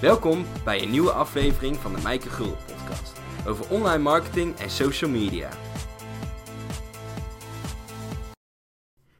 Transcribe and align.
Welkom 0.00 0.46
bij 0.64 0.82
een 0.82 0.90
nieuwe 0.90 1.10
aflevering 1.10 1.76
van 1.76 1.94
de 1.94 2.02
Mijke 2.02 2.28
Gul 2.28 2.56
podcast 2.66 3.20
over 3.46 3.70
online 3.70 4.02
marketing 4.02 4.56
en 4.56 4.70
social 4.70 5.10
media. 5.10 5.50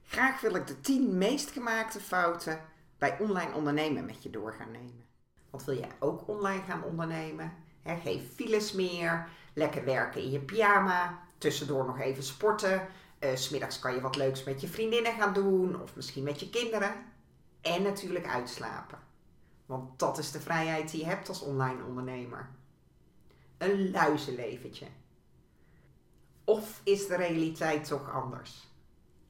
Graag 0.07 0.41
wil 0.41 0.55
ik 0.55 0.67
de 0.67 0.81
10 0.81 1.19
meest 1.19 1.51
gemaakte 1.51 2.01
fouten 2.01 2.61
bij 2.99 3.17
online 3.19 3.55
ondernemen 3.55 4.05
met 4.05 4.23
je 4.23 4.31
door 4.31 4.53
gaan 4.53 4.71
nemen. 4.71 5.05
Want 5.51 5.65
wil 5.65 5.77
jij 5.77 5.91
ook 5.99 6.29
online 6.29 6.63
gaan 6.63 6.85
ondernemen? 6.85 7.53
He, 7.83 7.97
geen 7.97 8.21
files 8.35 8.73
meer, 8.73 9.29
lekker 9.55 9.85
werken 9.85 10.23
in 10.23 10.31
je 10.31 10.41
pyjama, 10.41 11.19
tussendoor 11.39 11.87
nog 11.87 12.01
even 12.01 12.23
sporten. 12.23 12.89
Uh, 13.21 13.31
smiddags 13.35 13.79
kan 13.79 13.95
je 13.95 14.01
wat 14.01 14.17
leuks 14.17 14.45
met 14.45 14.61
je 14.61 14.69
vriendinnen 14.69 15.13
gaan 15.13 15.33
doen 15.33 15.83
of 15.83 15.97
misschien 15.97 16.25
met 16.25 16.41
je 16.41 16.51
kinderen. 16.51 16.95
En 17.61 17.83
natuurlijk 17.83 18.27
uitslapen. 18.27 19.10
Want 19.71 19.99
dat 19.99 20.19
is 20.19 20.31
de 20.31 20.41
vrijheid 20.41 20.91
die 20.91 21.01
je 21.01 21.07
hebt 21.07 21.29
als 21.29 21.41
online 21.41 21.85
ondernemer. 21.85 22.51
Een 23.59 23.91
luizenleventje. 23.91 24.87
Of 26.45 26.81
is 26.85 27.07
de 27.07 27.17
realiteit 27.17 27.87
toch 27.87 28.13
anders? 28.13 28.69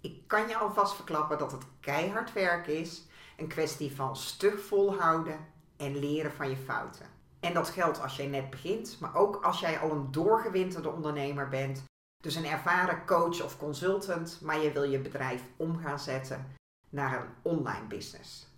Ik 0.00 0.22
kan 0.26 0.48
je 0.48 0.56
alvast 0.56 0.95
verklappen 0.95 1.38
dat 1.38 1.52
het 1.52 1.64
keihard 1.80 2.32
werk 2.32 2.66
is. 2.66 3.06
Een 3.36 3.48
kwestie 3.48 3.95
van 3.95 4.16
stug 4.16 4.60
volhouden 4.60 5.46
en 5.76 5.98
leren 5.98 6.32
van 6.32 6.50
je 6.50 6.56
fouten. 6.56 7.06
En 7.40 7.54
dat 7.54 7.68
geldt 7.68 8.02
als 8.02 8.16
jij 8.16 8.26
net 8.26 8.50
begint, 8.50 9.00
maar 9.00 9.14
ook 9.14 9.45
als 9.45 9.60
jij 9.60 9.78
al 9.78 9.90
een 9.90 10.10
doorgewinterde 10.10 10.90
ondernemer 10.90 11.48
bent. 11.48 11.84
Dus 12.22 12.34
een 12.34 12.46
ervaren 12.46 13.06
coach 13.06 13.42
of 13.42 13.59
consultant, 13.59 14.40
maar 14.40 14.59
je 14.59 14.72
wil 14.72 14.84
je 14.84 14.98
bedrijf 14.98 15.42
om 15.56 15.78
gaan 15.78 15.98
zetten 15.98 16.56
naar 16.88 17.20
een 17.20 17.32
online 17.42 17.86
business. 17.86 18.49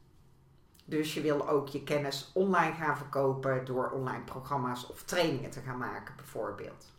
Dus 0.85 1.15
je 1.15 1.21
wil 1.21 1.49
ook 1.49 1.69
je 1.69 1.83
kennis 1.83 2.31
online 2.35 2.75
gaan 2.75 2.97
verkopen 2.97 3.65
door 3.65 3.91
online 3.91 4.25
programma's 4.25 4.91
of 4.91 5.03
trainingen 5.03 5.51
te 5.51 5.61
gaan 5.61 5.79
maken, 5.79 6.17
bijvoorbeeld. 6.17 6.93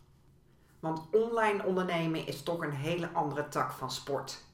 Want 0.80 1.02
online 1.10 1.64
ondernemen 1.64 2.26
is 2.26 2.42
toch 2.42 2.62
een 2.62 2.72
hele 2.72 3.08
andere 3.12 3.48
tak 3.48 3.72
van 3.72 3.90
sport. 3.90 4.44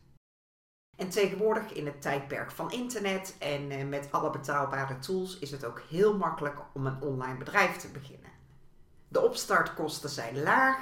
En 0.96 1.08
tegenwoordig 1.08 1.72
in 1.72 1.86
het 1.86 2.02
tijdperk 2.02 2.50
van 2.50 2.72
internet 2.72 3.36
en 3.38 3.70
eh, 3.70 3.86
met 3.86 4.08
alle 4.10 4.30
betaalbare 4.30 4.98
tools 4.98 5.38
is 5.38 5.50
het 5.50 5.64
ook 5.64 5.82
heel 5.88 6.16
makkelijk 6.16 6.58
om 6.72 6.86
een 6.86 7.02
online 7.02 7.38
bedrijf 7.38 7.76
te 7.76 7.88
beginnen. 7.88 8.30
De 9.08 9.20
opstartkosten 9.20 10.10
zijn 10.10 10.42
laag 10.42 10.78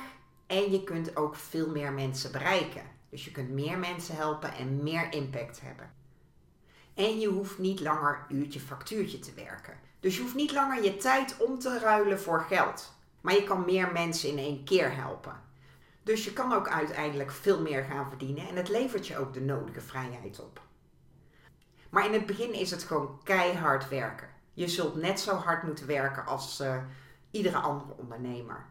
en 0.47 0.71
je 0.71 0.85
kunt 0.85 1.17
ook 1.17 1.37
veel 1.37 1.69
meer 1.71 1.93
mensen 1.93 2.33
bereiken. 2.33 2.83
Dus 3.11 3.25
je 3.25 3.31
kunt 3.31 3.51
meer 3.51 3.79
mensen 3.79 4.17
helpen 4.17 4.55
en 4.55 4.83
meer 4.83 5.13
impact 5.13 5.61
hebben. 5.61 5.93
En 6.99 7.21
je 7.21 7.29
hoeft 7.29 7.59
niet 7.59 7.81
langer 7.81 8.27
uurtje 8.29 8.61
factuurtje 8.61 9.19
te 9.19 9.33
werken. 9.35 9.75
Dus 10.01 10.17
je 10.17 10.23
hoeft 10.23 10.35
niet 10.35 10.53
langer 10.53 10.85
je 10.85 10.97
tijd 10.97 11.37
om 11.39 11.59
te 11.59 11.79
ruilen 11.79 12.21
voor 12.21 12.41
geld. 12.41 12.93
Maar 13.21 13.35
je 13.35 13.45
kan 13.45 13.65
meer 13.65 13.93
mensen 13.93 14.29
in 14.29 14.39
één 14.39 14.65
keer 14.65 14.97
helpen. 14.97 15.41
Dus 16.03 16.25
je 16.25 16.33
kan 16.33 16.53
ook 16.53 16.69
uiteindelijk 16.69 17.31
veel 17.31 17.61
meer 17.61 17.85
gaan 17.85 18.09
verdienen 18.09 18.49
en 18.49 18.57
het 18.57 18.69
levert 18.69 19.07
je 19.07 19.19
ook 19.19 19.33
de 19.33 19.41
nodige 19.41 19.81
vrijheid 19.81 20.41
op. 20.41 20.61
Maar 21.91 22.07
in 22.07 22.13
het 22.13 22.27
begin 22.27 22.53
is 22.53 22.71
het 22.71 22.83
gewoon 22.83 23.21
keihard 23.23 23.89
werken. 23.89 24.29
Je 24.53 24.69
zult 24.69 24.97
net 24.97 25.21
zo 25.21 25.35
hard 25.35 25.63
moeten 25.63 25.87
werken 25.87 26.27
als 26.27 26.61
uh, 26.61 26.77
iedere 27.31 27.59
andere 27.59 27.93
ondernemer. 27.97 28.67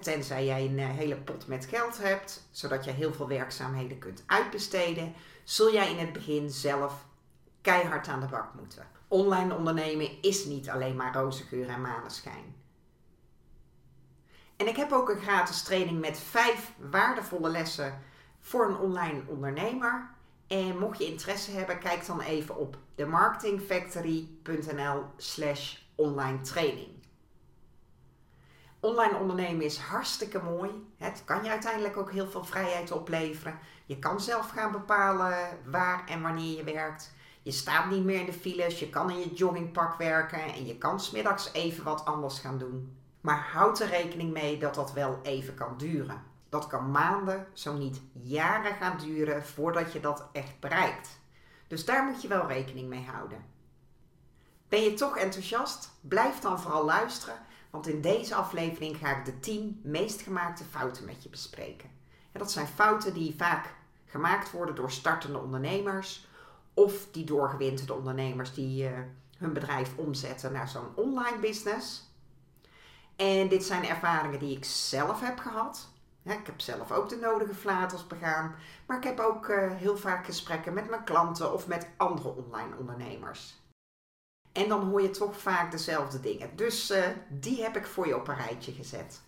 tenzij 0.00 0.44
jij 0.44 0.64
een 0.64 0.78
uh, 0.78 0.88
hele 0.88 1.16
pot 1.16 1.46
met 1.46 1.66
geld 1.66 1.98
hebt, 1.98 2.48
zodat 2.50 2.84
je 2.84 2.90
heel 2.90 3.12
veel 3.12 3.28
werkzaamheden 3.28 3.98
kunt 3.98 4.22
uitbesteden, 4.26 5.14
zul 5.44 5.72
jij 5.72 5.90
in 5.90 5.98
het 5.98 6.12
begin 6.12 6.50
zelf 6.50 7.06
keihard 7.68 8.08
aan 8.08 8.20
de 8.20 8.26
bak 8.26 8.54
moeten. 8.54 8.86
Online 9.08 9.54
ondernemen 9.54 10.22
is 10.22 10.44
niet 10.44 10.70
alleen 10.70 10.96
maar 10.96 11.14
roze 11.14 11.44
geur 11.44 11.68
en 11.68 11.80
maneschijn. 11.80 12.56
En 14.56 14.68
ik 14.68 14.76
heb 14.76 14.92
ook 14.92 15.08
een 15.08 15.20
gratis 15.20 15.62
training 15.62 16.00
met 16.00 16.18
vijf 16.18 16.72
waardevolle 16.90 17.48
lessen 17.48 18.02
voor 18.40 18.68
een 18.68 18.76
online 18.76 19.22
ondernemer. 19.26 20.10
En 20.46 20.78
mocht 20.78 20.98
je 20.98 21.06
interesse 21.06 21.50
hebben, 21.50 21.78
kijk 21.78 22.06
dan 22.06 22.20
even 22.20 22.56
op 22.56 22.76
themarketingfactory.nl 22.94 25.04
slash 25.16 25.76
online 25.94 26.40
training. 26.40 26.88
Online 28.80 29.16
ondernemen 29.16 29.64
is 29.64 29.78
hartstikke 29.78 30.42
mooi. 30.42 30.70
Het 30.96 31.22
kan 31.24 31.44
je 31.44 31.50
uiteindelijk 31.50 31.96
ook 31.96 32.12
heel 32.12 32.28
veel 32.28 32.44
vrijheid 32.44 32.90
opleveren. 32.90 33.58
Je 33.86 33.98
kan 33.98 34.20
zelf 34.20 34.50
gaan 34.50 34.72
bepalen 34.72 35.58
waar 35.64 36.06
en 36.06 36.22
wanneer 36.22 36.56
je 36.56 36.64
werkt. 36.64 37.16
Je 37.42 37.50
staat 37.50 37.90
niet 37.90 38.04
meer 38.04 38.20
in 38.20 38.26
de 38.26 38.32
files, 38.32 38.78
je 38.78 38.90
kan 38.90 39.10
in 39.10 39.18
je 39.18 39.34
joggingpak 39.34 39.98
werken 39.98 40.52
en 40.54 40.66
je 40.66 40.78
kan 40.78 41.00
smiddags 41.00 41.52
even 41.52 41.84
wat 41.84 42.04
anders 42.04 42.38
gaan 42.38 42.58
doen. 42.58 42.96
Maar 43.20 43.48
houd 43.52 43.80
er 43.80 43.88
rekening 43.88 44.32
mee 44.32 44.58
dat 44.58 44.74
dat 44.74 44.92
wel 44.92 45.18
even 45.22 45.54
kan 45.54 45.74
duren. 45.76 46.22
Dat 46.48 46.66
kan 46.66 46.90
maanden, 46.90 47.46
zo 47.52 47.76
niet 47.76 48.00
jaren 48.12 48.74
gaan 48.74 48.98
duren 48.98 49.46
voordat 49.46 49.92
je 49.92 50.00
dat 50.00 50.28
echt 50.32 50.60
bereikt. 50.60 51.20
Dus 51.66 51.84
daar 51.84 52.04
moet 52.04 52.22
je 52.22 52.28
wel 52.28 52.46
rekening 52.46 52.88
mee 52.88 53.06
houden. 53.12 53.44
Ben 54.68 54.82
je 54.82 54.94
toch 54.94 55.16
enthousiast? 55.16 55.90
Blijf 56.00 56.38
dan 56.38 56.60
vooral 56.60 56.84
luisteren, 56.84 57.38
want 57.70 57.86
in 57.86 58.00
deze 58.00 58.34
aflevering 58.34 58.96
ga 58.96 59.16
ik 59.16 59.24
de 59.24 59.40
10 59.40 59.80
meest 59.82 60.20
gemaakte 60.20 60.64
fouten 60.64 61.04
met 61.04 61.22
je 61.22 61.28
bespreken. 61.28 61.90
En 62.32 62.38
dat 62.38 62.52
zijn 62.52 62.66
fouten 62.66 63.14
die 63.14 63.34
vaak 63.36 63.74
gemaakt 64.06 64.50
worden 64.50 64.74
door 64.74 64.90
startende 64.90 65.38
ondernemers 65.38 66.27
of 66.78 67.06
die 67.10 67.24
doorgewinterde 67.24 67.94
ondernemers 67.94 68.54
die 68.54 68.84
uh, 68.84 68.98
hun 69.38 69.52
bedrijf 69.52 69.96
omzetten 69.96 70.52
naar 70.52 70.68
zo'n 70.68 70.94
online 70.94 71.38
business. 71.38 72.12
En 73.16 73.48
dit 73.48 73.64
zijn 73.64 73.86
ervaringen 73.86 74.38
die 74.38 74.56
ik 74.56 74.64
zelf 74.64 75.20
heb 75.20 75.38
gehad. 75.38 75.88
ik 76.22 76.46
heb 76.46 76.60
zelf 76.60 76.92
ook 76.92 77.08
de 77.08 77.16
nodige 77.16 77.54
flaters 77.54 78.06
begaan. 78.06 78.54
Maar 78.86 78.96
ik 78.96 79.04
heb 79.04 79.20
ook 79.20 79.48
uh, 79.48 79.72
heel 79.74 79.96
vaak 79.96 80.24
gesprekken 80.24 80.74
met 80.74 80.90
mijn 80.90 81.04
klanten 81.04 81.52
of 81.52 81.66
met 81.66 81.88
andere 81.96 82.28
online 82.28 82.76
ondernemers. 82.78 83.60
En 84.52 84.68
dan 84.68 84.88
hoor 84.88 85.02
je 85.02 85.10
toch 85.10 85.38
vaak 85.38 85.70
dezelfde 85.70 86.20
dingen. 86.20 86.56
Dus 86.56 86.90
uh, 86.90 87.06
die 87.28 87.62
heb 87.62 87.76
ik 87.76 87.86
voor 87.86 88.06
je 88.06 88.16
op 88.16 88.28
een 88.28 88.36
rijtje 88.36 88.72
gezet. 88.72 89.20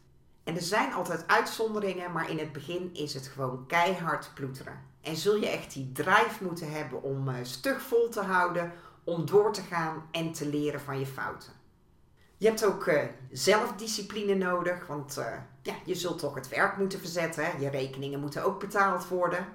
En 0.45 0.55
er 0.55 0.63
zijn 0.63 0.93
altijd 0.93 1.27
uitzonderingen, 1.27 2.13
maar 2.13 2.31
in 2.31 2.39
het 2.39 2.53
begin 2.53 2.95
is 2.95 3.15
het 3.15 3.27
gewoon 3.27 3.67
keihard 3.67 4.31
ploeteren. 4.35 4.90
En 5.01 5.17
zul 5.17 5.37
je 5.37 5.49
echt 5.49 5.73
die 5.73 5.93
drive 5.93 6.45
moeten 6.45 6.73
hebben 6.73 7.03
om 7.03 7.29
uh, 7.29 7.35
stug 7.43 7.83
vol 7.83 8.09
te 8.09 8.21
houden, 8.21 8.73
om 9.05 9.27
door 9.27 9.53
te 9.53 9.63
gaan 9.63 10.09
en 10.11 10.33
te 10.33 10.47
leren 10.47 10.81
van 10.81 10.99
je 10.99 11.07
fouten. 11.07 11.53
Je 12.37 12.47
hebt 12.47 12.65
ook 12.65 12.87
uh, 12.87 13.03
zelfdiscipline 13.31 14.35
nodig, 14.35 14.87
want 14.87 15.19
uh, 15.19 15.27
ja, 15.63 15.75
je 15.85 15.95
zult 15.95 16.19
toch 16.19 16.35
het 16.35 16.49
werk 16.49 16.77
moeten 16.77 16.99
verzetten. 16.99 17.45
Hè? 17.45 17.59
Je 17.59 17.69
rekeningen 17.69 18.21
moeten 18.21 18.45
ook 18.45 18.61
betaald 18.61 19.09
worden. 19.09 19.47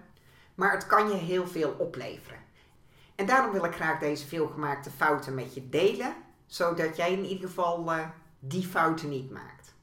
Maar 0.56 0.72
het 0.72 0.88
kan 0.88 1.10
je 1.10 1.16
heel 1.16 1.48
veel 1.48 1.76
opleveren. 1.78 2.40
En 3.16 3.26
daarom 3.26 3.52
wil 3.52 3.64
ik 3.64 3.76
graag 3.76 4.00
deze 4.00 4.28
veelgemaakte 4.28 4.90
fouten 4.90 5.36
met 5.36 5.54
je 5.54 5.70
delen, 5.70 6.16
zodat 6.46 6.96
jij 6.96 7.12
in 7.12 7.26
ieder 7.26 7.48
geval 7.48 7.92
die 8.40 8.68
fouten 8.68 9.10
niet 9.10 9.32
maakt. 9.32 9.75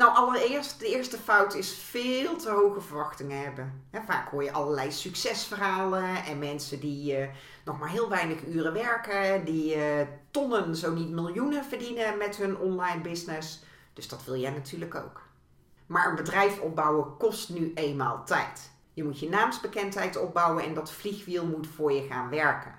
Nou, 0.00 0.14
allereerst, 0.14 0.78
de 0.78 0.86
eerste 0.86 1.18
fout 1.18 1.54
is 1.54 1.72
veel 1.72 2.36
te 2.36 2.50
hoge 2.50 2.80
verwachtingen 2.80 3.42
hebben. 3.42 3.84
vaak 4.06 4.30
hoor 4.30 4.44
je 4.44 4.52
allerlei 4.52 4.92
succesverhalen 4.92 6.24
en 6.24 6.38
mensen 6.38 6.80
die 6.80 7.18
uh, 7.18 7.28
nog 7.64 7.78
maar 7.78 7.88
heel 7.88 8.08
weinig 8.08 8.46
uren 8.46 8.72
werken, 8.72 9.44
die 9.44 9.76
uh, 9.76 9.82
tonnen, 10.30 10.76
zo 10.76 10.92
niet 10.92 11.10
miljoenen 11.10 11.64
verdienen 11.64 12.18
met 12.18 12.36
hun 12.36 12.58
online 12.58 13.00
business. 13.00 13.62
Dus 13.92 14.08
dat 14.08 14.24
wil 14.24 14.36
jij 14.36 14.50
natuurlijk 14.50 14.94
ook. 14.94 15.22
Maar 15.86 16.08
een 16.08 16.16
bedrijf 16.16 16.60
opbouwen 16.60 17.16
kost 17.16 17.50
nu 17.50 17.72
eenmaal 17.74 18.24
tijd. 18.24 18.70
Je 18.92 19.04
moet 19.04 19.20
je 19.20 19.28
naamsbekendheid 19.28 20.16
opbouwen 20.16 20.64
en 20.64 20.74
dat 20.74 20.92
vliegwiel 20.92 21.46
moet 21.46 21.66
voor 21.66 21.92
je 21.92 22.06
gaan 22.06 22.28
werken. 22.30 22.74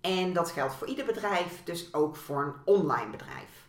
En 0.00 0.32
dat 0.32 0.50
geldt 0.50 0.74
voor 0.74 0.86
ieder 0.86 1.04
bedrijf, 1.04 1.64
dus 1.64 1.94
ook 1.94 2.16
voor 2.16 2.42
een 2.42 2.74
online 2.74 3.10
bedrijf. 3.10 3.63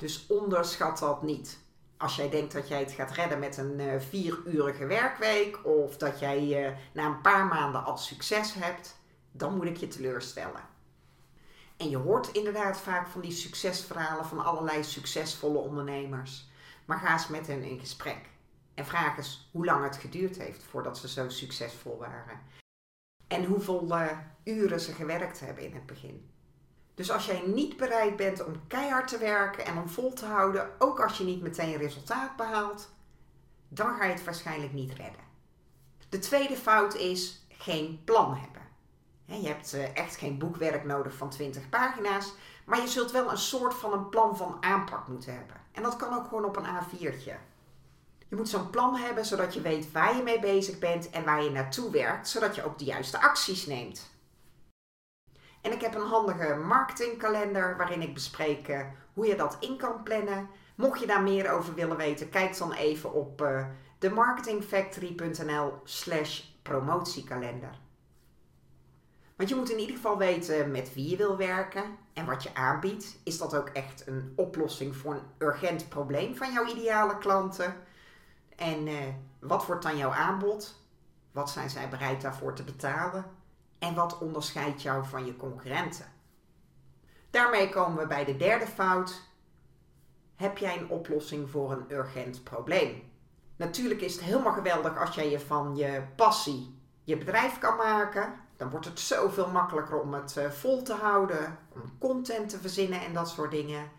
Dus 0.00 0.26
onderschat 0.26 0.98
dat 0.98 1.22
niet. 1.22 1.58
Als 1.96 2.16
jij 2.16 2.30
denkt 2.30 2.52
dat 2.52 2.68
jij 2.68 2.78
het 2.78 2.92
gaat 2.92 3.10
redden 3.10 3.38
met 3.38 3.56
een 3.56 3.80
uh, 3.80 4.00
vierurige 4.00 4.86
werkweek 4.86 5.66
of 5.66 5.96
dat 5.96 6.18
jij 6.18 6.68
uh, 6.68 6.76
na 6.92 7.06
een 7.06 7.20
paar 7.20 7.46
maanden 7.46 7.84
al 7.84 7.96
succes 7.96 8.54
hebt, 8.54 8.96
dan 9.32 9.56
moet 9.56 9.66
ik 9.66 9.76
je 9.76 9.88
teleurstellen. 9.88 10.68
En 11.76 11.90
je 11.90 11.96
hoort 11.96 12.32
inderdaad 12.32 12.80
vaak 12.80 13.08
van 13.08 13.20
die 13.20 13.32
succesverhalen 13.32 14.24
van 14.24 14.44
allerlei 14.44 14.84
succesvolle 14.84 15.58
ondernemers. 15.58 16.48
Maar 16.84 16.98
ga 16.98 17.12
eens 17.12 17.28
met 17.28 17.46
hen 17.46 17.62
in 17.62 17.78
gesprek 17.78 18.28
en 18.74 18.86
vraag 18.86 19.16
eens 19.16 19.48
hoe 19.52 19.64
lang 19.64 19.84
het 19.84 19.96
geduurd 19.96 20.38
heeft 20.38 20.62
voordat 20.62 20.98
ze 20.98 21.08
zo 21.08 21.28
succesvol 21.28 21.98
waren. 21.98 22.40
En 23.26 23.44
hoeveel 23.44 23.86
uh, 23.90 24.18
uren 24.44 24.80
ze 24.80 24.92
gewerkt 24.92 25.40
hebben 25.40 25.64
in 25.64 25.74
het 25.74 25.86
begin. 25.86 26.30
Dus 27.00 27.10
als 27.10 27.26
jij 27.26 27.42
niet 27.46 27.76
bereid 27.76 28.16
bent 28.16 28.44
om 28.44 28.66
keihard 28.66 29.08
te 29.08 29.18
werken 29.18 29.64
en 29.64 29.78
om 29.78 29.88
vol 29.88 30.12
te 30.12 30.26
houden, 30.26 30.70
ook 30.78 31.00
als 31.00 31.18
je 31.18 31.24
niet 31.24 31.42
meteen 31.42 31.76
resultaat 31.76 32.36
behaalt, 32.36 32.88
dan 33.68 33.94
ga 33.94 34.04
je 34.04 34.12
het 34.12 34.24
waarschijnlijk 34.24 34.72
niet 34.72 34.90
redden. 34.92 35.24
De 36.08 36.18
tweede 36.18 36.56
fout 36.56 36.94
is 36.94 37.46
geen 37.48 38.00
plan 38.04 38.36
hebben. 38.36 38.62
je 39.24 39.48
hebt 39.48 39.72
eh, 39.72 39.96
echt 39.96 40.16
geen 40.16 40.38
boekwerk 40.38 40.84
nodig 40.84 41.14
van 41.14 41.30
20 41.30 41.68
pagina's, 41.68 42.32
maar 42.64 42.80
je 42.80 42.88
zult 42.88 43.10
wel 43.10 43.30
een 43.30 43.38
soort 43.38 43.74
van 43.74 43.92
een 43.92 44.08
plan 44.08 44.36
van 44.36 44.56
aanpak 44.60 45.08
moeten 45.08 45.34
hebben. 45.34 45.56
En 45.72 45.82
dat 45.82 45.96
kan 45.96 46.14
ook 46.18 46.28
gewoon 46.28 46.44
op 46.44 46.56
een 46.56 46.66
A4'tje. 46.66 47.34
Je 48.28 48.36
moet 48.36 48.48
zo'n 48.48 48.70
plan 48.70 48.96
hebben 48.96 49.24
zodat 49.24 49.54
je 49.54 49.60
weet 49.60 49.92
waar 49.92 50.16
je 50.16 50.22
mee 50.22 50.40
bezig 50.40 50.78
bent 50.78 51.10
en 51.10 51.24
waar 51.24 51.42
je 51.42 51.50
naartoe 51.50 51.90
werkt, 51.90 52.28
zodat 52.28 52.54
je 52.54 52.64
ook 52.64 52.78
de 52.78 52.84
juiste 52.84 53.20
acties 53.20 53.66
neemt. 53.66 54.10
En 55.60 55.72
ik 55.72 55.80
heb 55.80 55.94
een 55.94 56.06
handige 56.06 56.54
marketingkalender 56.54 57.76
waarin 57.76 58.02
ik 58.02 58.14
bespreek 58.14 58.68
eh, 58.68 58.80
hoe 59.14 59.26
je 59.26 59.36
dat 59.36 59.56
in 59.60 59.76
kan 59.76 60.02
plannen. 60.02 60.48
Mocht 60.74 61.00
je 61.00 61.06
daar 61.06 61.22
meer 61.22 61.50
over 61.50 61.74
willen 61.74 61.96
weten, 61.96 62.28
kijk 62.28 62.58
dan 62.58 62.72
even 62.72 63.12
op 63.12 63.42
uh, 63.42 63.66
themarketingfactory.nl 63.98 65.80
slash 65.84 66.42
promotiekalender. 66.62 67.78
Want 69.36 69.48
je 69.48 69.54
moet 69.54 69.70
in 69.70 69.78
ieder 69.78 69.96
geval 69.96 70.18
weten 70.18 70.70
met 70.70 70.94
wie 70.94 71.10
je 71.10 71.16
wil 71.16 71.36
werken 71.36 71.84
en 72.12 72.26
wat 72.26 72.42
je 72.42 72.54
aanbiedt. 72.54 73.18
Is 73.24 73.38
dat 73.38 73.54
ook 73.54 73.68
echt 73.68 74.06
een 74.06 74.32
oplossing 74.36 74.96
voor 74.96 75.14
een 75.14 75.46
urgent 75.46 75.88
probleem 75.88 76.36
van 76.36 76.52
jouw 76.52 76.66
ideale 76.66 77.18
klanten? 77.18 77.74
En 78.56 78.86
uh, 78.86 78.98
wat 79.38 79.66
wordt 79.66 79.82
dan 79.82 79.96
jouw 79.96 80.10
aanbod? 80.10 80.82
Wat 81.32 81.50
zijn 81.50 81.70
zij 81.70 81.88
bereid 81.88 82.20
daarvoor 82.20 82.54
te 82.54 82.62
betalen? 82.64 83.24
En 83.80 83.94
wat 83.94 84.18
onderscheidt 84.18 84.82
jou 84.82 85.04
van 85.04 85.26
je 85.26 85.36
concurrenten? 85.36 86.12
Daarmee 87.30 87.68
komen 87.68 87.98
we 87.98 88.06
bij 88.06 88.24
de 88.24 88.36
derde 88.36 88.66
fout. 88.66 89.22
Heb 90.36 90.58
jij 90.58 90.78
een 90.78 90.88
oplossing 90.88 91.50
voor 91.50 91.72
een 91.72 91.84
urgent 91.90 92.44
probleem? 92.44 93.10
Natuurlijk 93.56 94.00
is 94.00 94.12
het 94.12 94.22
helemaal 94.22 94.52
geweldig 94.52 94.98
als 94.98 95.14
jij 95.14 95.30
je 95.30 95.40
van 95.40 95.76
je 95.76 96.02
passie 96.16 96.78
je 97.04 97.16
bedrijf 97.16 97.58
kan 97.58 97.76
maken. 97.76 98.34
Dan 98.56 98.70
wordt 98.70 98.86
het 98.86 99.00
zoveel 99.00 99.50
makkelijker 99.50 100.00
om 100.00 100.14
het 100.14 100.36
eh, 100.36 100.50
vol 100.50 100.82
te 100.82 100.94
houden, 100.94 101.58
om 101.72 101.98
content 101.98 102.48
te 102.48 102.58
verzinnen 102.58 103.00
en 103.00 103.12
dat 103.12 103.28
soort 103.28 103.50
dingen. 103.50 103.90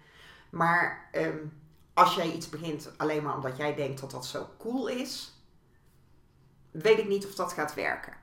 Maar 0.49 1.09
ehm, 1.11 1.37
als 1.93 2.15
jij 2.15 2.31
iets 2.31 2.49
begint 2.49 2.91
alleen 2.97 3.23
maar 3.23 3.35
omdat 3.35 3.57
jij 3.57 3.75
denkt 3.75 4.01
dat 4.01 4.11
dat 4.11 4.25
zo 4.25 4.47
cool 4.57 4.87
is, 4.87 5.33
weet 6.71 6.97
ik 6.97 7.07
niet 7.07 7.25
of 7.25 7.35
dat 7.35 7.53
gaat 7.53 7.73
werken. 7.73 8.13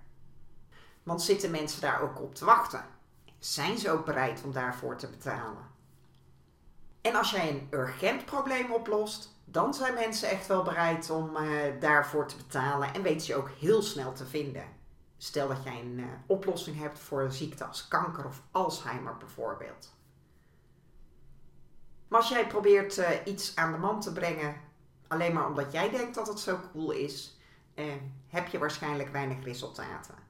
Want 1.09 1.23
zitten 1.23 1.51
mensen 1.51 1.81
daar 1.81 2.03
ook 2.03 2.21
op 2.21 2.35
te 2.35 2.45
wachten? 2.45 2.85
Zijn 3.39 3.79
ze 3.79 3.91
ook 3.91 4.05
bereid 4.05 4.43
om 4.45 4.53
daarvoor 4.53 4.97
te 4.97 5.09
betalen? 5.09 5.67
En 7.01 7.15
als 7.15 7.31
jij 7.31 7.51
een 7.51 7.69
urgent 7.71 8.25
probleem 8.25 8.73
oplost, 8.73 9.41
dan 9.45 9.75
zijn 9.75 9.95
mensen 9.95 10.29
echt 10.29 10.47
wel 10.47 10.63
bereid 10.63 11.11
om 11.11 11.37
uh, 11.37 11.81
daarvoor 11.81 12.27
te 12.27 12.37
betalen 12.37 12.95
en 12.95 13.03
weten 13.03 13.27
je 13.27 13.35
ook 13.35 13.51
heel 13.59 13.83
snel 13.83 14.13
te 14.13 14.27
vinden. 14.27 14.65
Stel 15.17 15.49
dat 15.49 15.63
jij 15.65 15.81
een 15.81 15.99
uh, 15.99 16.07
oplossing 16.27 16.79
hebt 16.79 16.99
voor 16.99 17.23
een 17.23 17.33
ziekte 17.33 17.65
als 17.65 17.89
kanker 17.89 18.27
of 18.27 18.43
Alzheimer 18.51 19.17
bijvoorbeeld. 19.17 19.95
Maar 22.09 22.21
als 22.21 22.29
jij 22.29 22.47
probeert 22.47 22.99
uh, 22.99 23.09
iets 23.25 23.57
aan 23.57 23.73
de 23.73 23.79
man 23.79 24.01
te 24.01 24.13
brengen, 24.13 24.57
alleen 25.07 25.33
maar 25.33 25.47
omdat 25.47 25.73
jij 25.73 25.91
denkt 25.91 26.15
dat 26.15 26.27
het 26.27 26.41
zo 26.41 26.59
cool 26.73 26.91
is, 26.91 27.37
heb 28.29 28.47
je 28.49 28.59
waarschijnlijk 28.59 29.09
weinig 29.09 29.45
resultaten. 29.45 30.28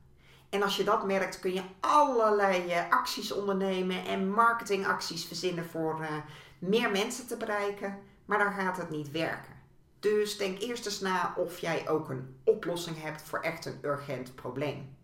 En 0.48 0.62
als 0.62 0.76
je 0.76 0.84
dat 0.84 1.06
merkt, 1.06 1.40
kun 1.40 1.52
je 1.52 1.62
allerlei 1.80 2.66
uh, 2.66 2.90
acties 2.90 3.32
ondernemen 3.32 4.06
en 4.06 4.30
marketingacties 4.30 5.24
verzinnen 5.24 5.64
voor 5.64 6.00
uh, 6.00 6.16
meer 6.58 6.90
mensen 6.90 7.26
te 7.26 7.36
bereiken, 7.36 7.98
maar 8.24 8.38
dan 8.38 8.52
gaat 8.52 8.76
het 8.76 8.90
niet 8.90 9.10
werken. 9.10 9.56
Dus 10.00 10.36
denk 10.36 10.60
eerst 10.60 10.86
eens 10.86 11.00
na 11.00 11.34
of 11.36 11.58
jij 11.58 11.88
ook 11.88 12.08
een 12.08 12.40
oplossing 12.44 13.02
hebt 13.02 13.22
voor 13.22 13.40
echt 13.40 13.64
een 13.64 13.78
urgent 13.82 14.34
probleem. 14.34 14.96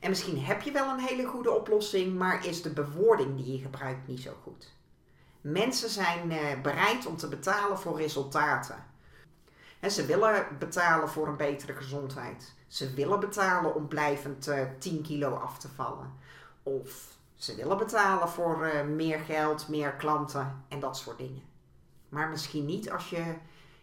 En 0.00 0.10
misschien 0.10 0.44
heb 0.44 0.62
je 0.62 0.72
wel 0.72 0.88
een 0.88 1.00
hele 1.00 1.26
goede 1.26 1.50
oplossing, 1.50 2.14
maar 2.18 2.46
is 2.46 2.62
de 2.62 2.72
bewoording 2.72 3.36
die 3.36 3.52
je 3.52 3.62
gebruikt 3.62 4.06
niet 4.06 4.20
zo 4.20 4.32
goed. 4.42 4.72
Mensen 5.40 5.90
zijn 5.90 6.30
uh, 6.30 6.60
bereid 6.62 7.06
om 7.06 7.16
te 7.16 7.28
betalen 7.28 7.78
voor 7.78 7.96
resultaten. 7.96 8.84
En 9.80 9.90
ze 9.90 10.06
willen 10.06 10.46
betalen 10.58 11.08
voor 11.08 11.28
een 11.28 11.36
betere 11.36 11.74
gezondheid. 11.74 12.54
Ze 12.74 12.94
willen 12.94 13.20
betalen 13.20 13.74
om 13.74 13.88
blijvend 13.88 14.48
uh, 14.48 14.62
10 14.78 15.02
kilo 15.02 15.34
af 15.34 15.58
te 15.58 15.68
vallen. 15.68 16.12
Of 16.62 17.16
ze 17.34 17.54
willen 17.54 17.78
betalen 17.78 18.28
voor 18.28 18.66
uh, 18.66 18.82
meer 18.82 19.18
geld, 19.18 19.68
meer 19.68 19.92
klanten 19.92 20.64
en 20.68 20.80
dat 20.80 20.96
soort 20.96 21.18
dingen. 21.18 21.42
Maar 22.08 22.28
misschien 22.28 22.64
niet 22.64 22.90
als 22.90 23.10
je 23.10 23.34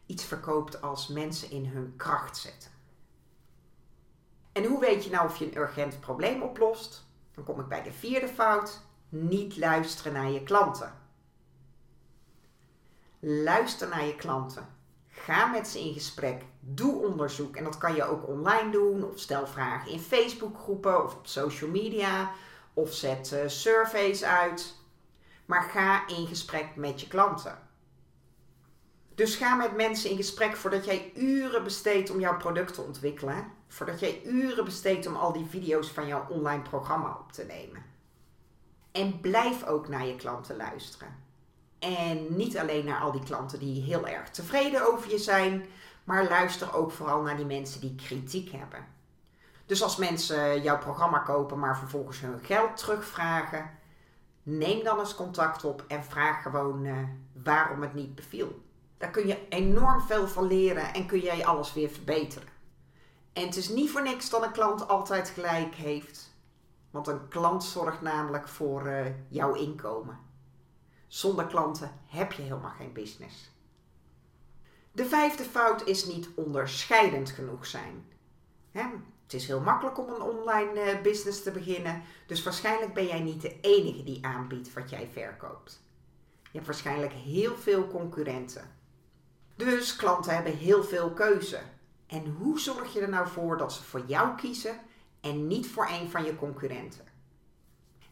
iets 0.06 0.26
verkoopt 0.26 0.82
als 0.82 1.08
mensen 1.08 1.52
in 1.52 1.66
hun 1.66 1.94
kracht 1.98 2.38
zetten. 2.38 2.72
En 4.52 4.66
hoe 4.66 4.80
weet 4.80 5.04
je 5.04 5.10
nou 5.10 5.28
of 5.28 5.38
je 5.38 5.46
een 5.46 5.58
urgent 5.58 6.00
probleem 6.00 6.42
oplost? 6.42 7.06
Dan 7.34 7.44
kom 7.44 7.60
ik 7.60 7.68
bij 7.68 7.84
de 7.84 7.92
vierde 7.92 8.28
fout. 8.28 8.82
Niet 9.10 9.58
luisteren 9.58 10.14
naar 10.14 10.30
je 10.30 10.44
klanten. 10.44 10.94
Luister 13.20 13.88
naar 13.88 14.06
je 14.06 14.16
klanten. 14.16 14.68
Ga 15.08 15.46
met 15.46 15.68
ze 15.68 15.80
in 15.80 15.94
gesprek. 15.94 16.44
Doe 16.64 17.06
onderzoek. 17.06 17.56
En 17.56 17.64
dat 17.64 17.78
kan 17.78 17.96
je 17.96 18.04
ook 18.04 18.28
online 18.28 18.72
doen. 18.72 19.04
Of 19.04 19.20
stel 19.20 19.48
vragen 19.48 19.92
in 19.92 20.00
Facebookgroepen 20.00 21.04
of 21.04 21.16
op 21.16 21.28
social 21.28 21.70
media. 21.70 22.32
Of 22.74 22.94
zet 22.94 23.32
uh, 23.34 23.40
surveys 23.48 24.24
uit. 24.24 24.76
Maar 25.46 25.64
ga 25.64 26.08
in 26.08 26.28
gesprek 26.28 26.76
met 26.76 27.02
je 27.02 27.08
klanten. 27.08 27.58
Dus 29.16 29.36
ga 29.36 29.56
met 29.56 29.76
mensen 29.76 30.10
in 30.10 30.16
gesprek 30.16 30.56
voordat 30.56 30.86
jij 30.86 31.12
uren 31.16 31.64
besteedt 31.64 32.10
om 32.10 32.20
jouw 32.20 32.38
product 32.38 32.74
te 32.74 32.82
ontwikkelen. 32.82 33.46
Voordat 33.68 34.00
jij 34.00 34.22
uren 34.26 34.66
besteedt 34.66 35.08
om 35.08 35.16
al 35.16 35.34
die 35.34 35.46
video's 35.46 35.90
van 35.90 36.08
jouw 36.08 36.26
online 36.30 36.62
programma 36.62 37.18
op 37.20 37.32
te 37.32 37.44
nemen. 37.44 37.84
En 38.92 39.20
blijf 39.20 39.66
ook 39.66 39.88
naar 39.88 40.06
je 40.06 40.16
klanten 40.16 40.56
luisteren. 40.56 41.16
En 41.80 42.36
niet 42.36 42.58
alleen 42.58 42.86
naar 42.86 43.02
al 43.02 43.12
die 43.12 43.24
klanten 43.24 43.60
die 43.60 43.82
heel 43.82 44.08
erg 44.08 44.30
tevreden 44.30 44.94
over 44.94 45.12
je 45.12 45.18
zijn, 45.18 45.66
maar 46.04 46.24
luister 46.24 46.76
ook 46.76 46.92
vooral 46.92 47.22
naar 47.22 47.38
die 47.38 47.46
mensen 47.46 47.82
die 47.82 47.96
kritiek 47.96 48.52
hebben. 48.52 48.86
Dus 49.66 49.84
als 49.84 49.98
mensen 49.98 50.62
jouw 50.62 50.78
programma 50.78 51.20
kopen, 51.20 51.60
maar 51.60 51.78
vervolgens 51.78 52.20
hun 52.20 52.40
geld 52.40 52.78
terugvragen, 52.78 53.70
neem 54.44 54.84
dan 54.84 55.00
eens 55.00 55.16
contact 55.16 55.64
op 55.64 55.86
en 55.88 56.04
vraag 56.04 56.42
gewoon 56.42 56.86
uh, 56.86 56.98
waarom 57.44 57.82
het 57.82 57.94
niet 57.94 58.16
beviel. 58.16 58.62
Daar 58.98 59.10
kun 59.10 59.28
je 59.28 59.48
enorm 59.50 60.02
veel 60.02 60.28
van 60.28 60.48
leren 60.48 60.94
en 60.94 61.06
kun 61.06 61.20
jij 61.20 61.46
alles 61.46 61.74
weer 61.74 61.90
verbeteren. 61.90 62.48
En 63.34 63.46
het 63.46 63.56
is 63.56 63.70
niet 63.70 63.92
voor 63.92 64.04
niks 64.04 64.30
dat 64.30 64.44
een 64.44 64.52
klant 64.52 64.88
altijd 64.88 65.30
gelijk 65.30 65.76
heeft. 65.76 66.36
Want 66.92 67.08
een 67.08 67.28
klant 67.28 67.64
zorgt 67.64 68.02
namelijk 68.02 68.48
voor 68.48 68.88
uh, 68.88 69.06
jouw 69.28 69.54
inkomen. 69.54 70.20
Zonder 71.08 71.46
klanten 71.46 71.92
heb 72.06 72.32
je 72.32 72.42
helemaal 72.42 72.74
geen 72.78 72.94
business. 72.94 73.51
De 74.92 75.06
vijfde 75.06 75.44
fout 75.44 75.86
is 75.86 76.06
niet 76.06 76.30
onderscheidend 76.36 77.30
genoeg 77.30 77.66
zijn. 77.66 78.06
Hè? 78.72 78.82
Het 79.24 79.34
is 79.34 79.48
heel 79.48 79.62
makkelijk 79.62 79.98
om 79.98 80.10
een 80.10 80.22
online 80.22 80.94
uh, 80.94 81.02
business 81.02 81.44
te 81.44 81.52
beginnen, 81.52 82.02
dus 82.28 82.44
waarschijnlijk 82.44 82.94
ben 82.94 83.06
jij 83.06 83.20
niet 83.20 83.42
de 83.42 83.60
enige 83.62 84.04
die 84.04 84.26
aanbiedt 84.26 84.74
wat 84.74 84.90
jij 84.90 85.10
verkoopt. 85.12 85.82
Je 86.42 86.50
hebt 86.52 86.66
waarschijnlijk 86.66 87.14
heel 87.14 87.56
veel 87.56 87.88
concurrenten. 87.88 88.80
Dus 89.56 89.96
klanten 89.96 90.34
hebben 90.34 90.58
heel 90.58 90.84
veel 90.84 91.12
keuze. 91.12 91.60
En 92.08 92.36
hoe 92.40 92.60
zorg 92.60 92.94
je 92.94 93.00
er 93.00 93.10
nou 93.10 93.28
voor 93.28 93.58
dat 93.58 93.74
ze 93.74 93.84
voor 93.84 94.04
jou 94.06 94.36
kiezen 94.36 94.80
en 95.22 95.48
niet 95.48 95.68
voor 95.68 95.88
een 95.90 96.10
van 96.10 96.24
je 96.24 96.36
concurrenten? 96.36 97.06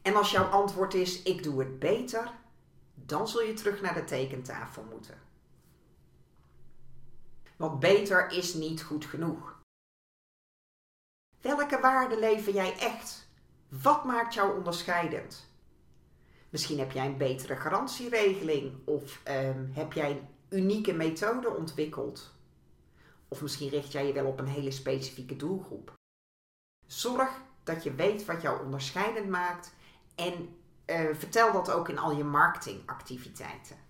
En 0.01 0.15
als 0.15 0.31
jouw 0.31 0.45
antwoord 0.45 0.93
is: 0.93 1.21
ik 1.21 1.43
doe 1.43 1.59
het 1.59 1.79
beter, 1.79 2.31
dan 2.93 3.27
zul 3.27 3.41
je 3.41 3.53
terug 3.53 3.81
naar 3.81 3.93
de 3.93 4.03
tekentafel 4.03 4.85
moeten. 4.89 5.28
Want 7.59 7.79
beter 7.79 8.31
is 8.31 8.53
niet 8.53 8.81
goed 8.81 9.05
genoeg. 9.05 9.61
Welke 11.41 11.79
waarde 11.79 12.19
lever 12.19 12.53
jij 12.53 12.77
echt? 12.79 13.27
Wat 13.67 14.05
maakt 14.05 14.33
jou 14.33 14.57
onderscheidend? 14.57 15.51
Misschien 16.49 16.79
heb 16.79 16.91
jij 16.91 17.05
een 17.05 17.17
betere 17.17 17.55
garantieregeling 17.55 18.87
of 18.87 19.21
um, 19.27 19.71
heb 19.73 19.93
jij 19.93 20.11
een 20.11 20.27
unieke 20.49 20.93
methode 20.93 21.49
ontwikkeld. 21.49 22.33
Of 23.27 23.41
misschien 23.41 23.69
richt 23.69 23.91
jij 23.91 24.07
je 24.07 24.13
wel 24.13 24.25
op 24.25 24.39
een 24.39 24.47
hele 24.47 24.71
specifieke 24.71 25.35
doelgroep. 25.35 25.93
Zorg 26.87 27.41
dat 27.63 27.83
je 27.83 27.93
weet 27.93 28.25
wat 28.25 28.41
jou 28.41 28.63
onderscheidend 28.65 29.29
maakt 29.29 29.73
en 30.15 30.55
uh, 30.85 31.15
vertel 31.15 31.51
dat 31.51 31.71
ook 31.71 31.89
in 31.89 31.97
al 31.97 32.11
je 32.11 32.23
marketingactiviteiten. 32.23 33.88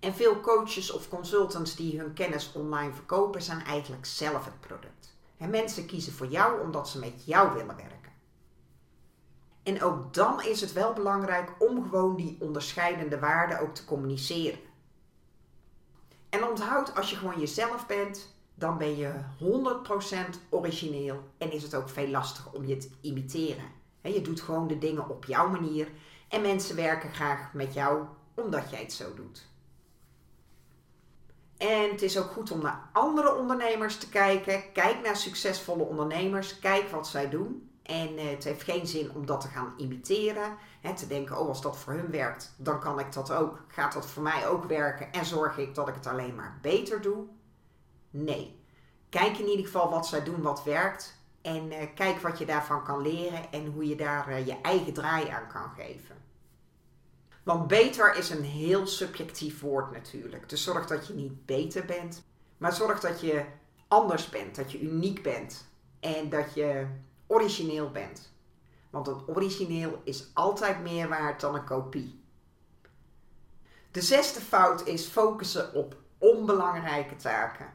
En 0.00 0.14
veel 0.14 0.40
coaches 0.40 0.90
of 0.90 1.08
consultants 1.08 1.76
die 1.76 1.98
hun 1.98 2.12
kennis 2.12 2.52
online 2.52 2.92
verkopen, 2.92 3.42
zijn 3.42 3.64
eigenlijk 3.64 4.06
zelf 4.06 4.44
het 4.44 4.60
product. 4.60 5.16
En 5.36 5.50
mensen 5.50 5.86
kiezen 5.86 6.12
voor 6.12 6.26
jou 6.26 6.60
omdat 6.60 6.88
ze 6.88 6.98
met 6.98 7.24
jou 7.24 7.52
willen 7.52 7.76
werken. 7.76 8.12
En 9.62 9.82
ook 9.82 10.14
dan 10.14 10.42
is 10.42 10.60
het 10.60 10.72
wel 10.72 10.92
belangrijk 10.92 11.50
om 11.58 11.82
gewoon 11.82 12.16
die 12.16 12.36
onderscheidende 12.40 13.18
waarden 13.18 13.60
ook 13.60 13.74
te 13.74 13.84
communiceren. 13.84 14.58
En 16.28 16.44
onthoud, 16.44 16.96
als 16.96 17.10
je 17.10 17.16
gewoon 17.16 17.40
jezelf 17.40 17.86
bent, 17.86 18.36
dan 18.54 18.78
ben 18.78 18.96
je 18.96 19.12
100% 19.38 20.38
origineel 20.48 21.22
en 21.38 21.52
is 21.52 21.62
het 21.62 21.74
ook 21.74 21.88
veel 21.88 22.08
lastiger 22.08 22.52
om 22.52 22.66
je 22.66 22.76
te 22.76 22.88
imiteren. 23.00 23.64
Je 24.02 24.20
doet 24.20 24.40
gewoon 24.40 24.68
de 24.68 24.78
dingen 24.78 25.08
op 25.08 25.24
jouw 25.24 25.48
manier 25.48 25.88
en 26.28 26.40
mensen 26.40 26.76
werken 26.76 27.10
graag 27.10 27.52
met 27.52 27.74
jou 27.74 28.04
omdat 28.34 28.70
jij 28.70 28.80
het 28.80 28.92
zo 28.92 29.14
doet. 29.14 29.47
En 31.58 31.90
het 31.90 32.02
is 32.02 32.18
ook 32.18 32.30
goed 32.30 32.50
om 32.50 32.62
naar 32.62 32.88
andere 32.92 33.34
ondernemers 33.34 33.98
te 33.98 34.08
kijken. 34.08 34.72
Kijk 34.72 35.02
naar 35.02 35.16
succesvolle 35.16 35.82
ondernemers. 35.82 36.58
Kijk 36.58 36.88
wat 36.88 37.08
zij 37.08 37.28
doen. 37.28 37.70
En 37.82 38.18
eh, 38.18 38.30
het 38.30 38.44
heeft 38.44 38.62
geen 38.62 38.86
zin 38.86 39.10
om 39.14 39.26
dat 39.26 39.40
te 39.40 39.48
gaan 39.48 39.74
imiteren. 39.76 40.56
Hè, 40.80 40.94
te 40.94 41.06
denken, 41.06 41.38
oh 41.38 41.48
als 41.48 41.62
dat 41.62 41.78
voor 41.78 41.92
hun 41.92 42.10
werkt, 42.10 42.54
dan 42.56 42.80
kan 42.80 42.98
ik 42.98 43.12
dat 43.12 43.32
ook. 43.32 43.64
Gaat 43.66 43.92
dat 43.92 44.06
voor 44.06 44.22
mij 44.22 44.48
ook 44.48 44.64
werken 44.64 45.12
en 45.12 45.24
zorg 45.24 45.58
ik 45.58 45.74
dat 45.74 45.88
ik 45.88 45.94
het 45.94 46.06
alleen 46.06 46.34
maar 46.34 46.58
beter 46.62 47.00
doe? 47.00 47.24
Nee. 48.10 48.60
Kijk 49.08 49.38
in 49.38 49.48
ieder 49.48 49.64
geval 49.64 49.90
wat 49.90 50.06
zij 50.06 50.22
doen, 50.22 50.42
wat 50.42 50.64
werkt. 50.64 51.16
En 51.42 51.72
uh, 51.72 51.76
kijk 51.94 52.20
wat 52.20 52.38
je 52.38 52.46
daarvan 52.46 52.84
kan 52.84 53.02
leren 53.02 53.52
en 53.52 53.66
hoe 53.66 53.88
je 53.88 53.96
daar 53.96 54.28
uh, 54.28 54.46
je 54.46 54.60
eigen 54.62 54.92
draai 54.92 55.28
aan 55.28 55.48
kan 55.48 55.70
geven. 55.76 56.16
Want 57.48 57.66
beter 57.66 58.14
is 58.14 58.30
een 58.30 58.44
heel 58.44 58.86
subjectief 58.86 59.60
woord 59.60 59.92
natuurlijk. 59.92 60.48
Dus 60.48 60.62
zorg 60.62 60.86
dat 60.86 61.06
je 61.06 61.14
niet 61.14 61.46
beter 61.46 61.84
bent, 61.84 62.24
maar 62.58 62.72
zorg 62.72 63.00
dat 63.00 63.20
je 63.20 63.44
anders 63.86 64.28
bent, 64.28 64.56
dat 64.56 64.72
je 64.72 64.80
uniek 64.80 65.22
bent 65.22 65.68
en 66.00 66.28
dat 66.28 66.54
je 66.54 66.86
origineel 67.26 67.90
bent. 67.90 68.32
Want 68.90 69.08
een 69.08 69.22
origineel 69.26 70.00
is 70.04 70.30
altijd 70.34 70.82
meer 70.82 71.08
waard 71.08 71.40
dan 71.40 71.54
een 71.54 71.64
kopie. 71.64 72.20
De 73.90 74.02
zesde 74.02 74.40
fout 74.40 74.86
is 74.86 75.06
focussen 75.06 75.74
op 75.74 75.96
onbelangrijke 76.18 77.16
taken. 77.16 77.72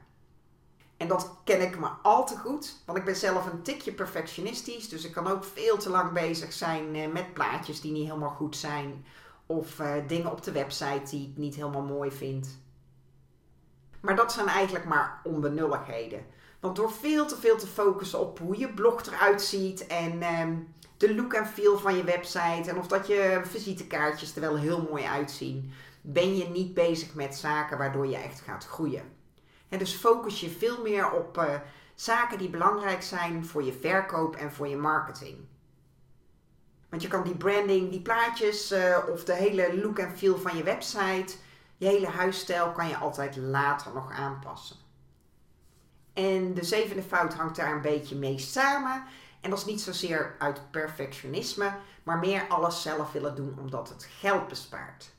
En 0.97 1.07
dat 1.07 1.35
ken 1.43 1.61
ik 1.61 1.79
maar 1.79 1.97
al 2.01 2.25
te 2.25 2.37
goed, 2.37 2.75
want 2.85 2.97
ik 2.97 3.05
ben 3.05 3.15
zelf 3.15 3.51
een 3.51 3.63
tikje 3.63 3.93
perfectionistisch. 3.93 4.89
Dus 4.89 5.05
ik 5.05 5.11
kan 5.11 5.27
ook 5.27 5.43
veel 5.43 5.77
te 5.77 5.89
lang 5.89 6.11
bezig 6.11 6.53
zijn 6.53 6.95
eh, 6.95 7.11
met 7.11 7.33
plaatjes 7.33 7.81
die 7.81 7.91
niet 7.91 8.07
helemaal 8.07 8.29
goed 8.29 8.55
zijn. 8.55 9.05
Of 9.45 9.79
uh, 9.79 9.93
dingen 10.07 10.31
op 10.31 10.43
de 10.43 10.51
website 10.51 11.09
die 11.09 11.29
ik 11.29 11.37
niet 11.37 11.55
helemaal 11.55 11.81
mooi 11.81 12.11
vind. 12.11 12.61
Maar 14.01 14.15
dat 14.15 14.31
zijn 14.31 14.47
eigenlijk 14.47 14.85
maar 14.85 15.21
onbenulligheden. 15.23 16.25
Want 16.59 16.75
door 16.75 16.91
veel 16.91 17.25
te 17.25 17.35
veel 17.35 17.57
te 17.57 17.67
focussen 17.67 18.19
op 18.19 18.39
hoe 18.39 18.57
je 18.57 18.73
blog 18.73 19.05
eruit 19.05 19.41
ziet 19.41 19.87
en 19.87 20.13
uh, 20.13 20.47
de 20.97 21.15
look 21.15 21.33
en 21.33 21.47
feel 21.47 21.77
van 21.77 21.95
je 21.95 22.03
website 22.03 22.69
en 22.69 22.77
of 22.77 22.87
dat 22.87 23.07
je 23.07 23.41
visitekaartjes 23.43 24.35
er 24.35 24.41
wel 24.41 24.57
heel 24.57 24.87
mooi 24.89 25.03
uitzien, 25.03 25.73
ben 26.01 26.37
je 26.37 26.45
niet 26.45 26.73
bezig 26.73 27.13
met 27.13 27.35
zaken 27.35 27.77
waardoor 27.77 28.07
je 28.07 28.17
echt 28.17 28.41
gaat 28.41 28.65
groeien. 28.65 29.03
En 29.69 29.79
dus 29.79 29.93
focus 29.93 30.39
je 30.39 30.49
veel 30.49 30.81
meer 30.81 31.11
op 31.11 31.37
uh, 31.37 31.55
zaken 31.95 32.37
die 32.37 32.49
belangrijk 32.49 33.01
zijn 33.01 33.45
voor 33.45 33.63
je 33.63 33.73
verkoop 33.73 34.35
en 34.35 34.51
voor 34.51 34.67
je 34.67 34.77
marketing. 34.77 35.37
Want 36.93 37.05
je 37.05 37.11
kan 37.11 37.23
die 37.23 37.35
branding, 37.35 37.89
die 37.91 38.01
plaatjes 38.01 38.71
uh, 38.71 38.97
of 39.09 39.23
de 39.23 39.33
hele 39.33 39.81
look 39.81 39.99
en 39.99 40.17
feel 40.17 40.37
van 40.37 40.57
je 40.57 40.63
website, 40.63 41.35
je 41.77 41.87
hele 41.87 42.07
huisstijl 42.07 42.71
kan 42.71 42.87
je 42.87 42.97
altijd 42.97 43.35
later 43.35 43.93
nog 43.93 44.11
aanpassen. 44.11 44.75
En 46.13 46.53
de 46.53 46.63
zevende 46.63 47.03
fout 47.03 47.33
hangt 47.33 47.55
daar 47.55 47.71
een 47.71 47.81
beetje 47.81 48.15
mee 48.15 48.39
samen. 48.39 49.03
En 49.41 49.49
dat 49.49 49.59
is 49.59 49.65
niet 49.65 49.81
zozeer 49.81 50.35
uit 50.39 50.71
perfectionisme, 50.71 51.75
maar 52.03 52.17
meer 52.17 52.47
alles 52.47 52.81
zelf 52.81 53.11
willen 53.11 53.35
doen 53.35 53.57
omdat 53.59 53.89
het 53.89 54.07
geld 54.19 54.47
bespaart. 54.47 55.11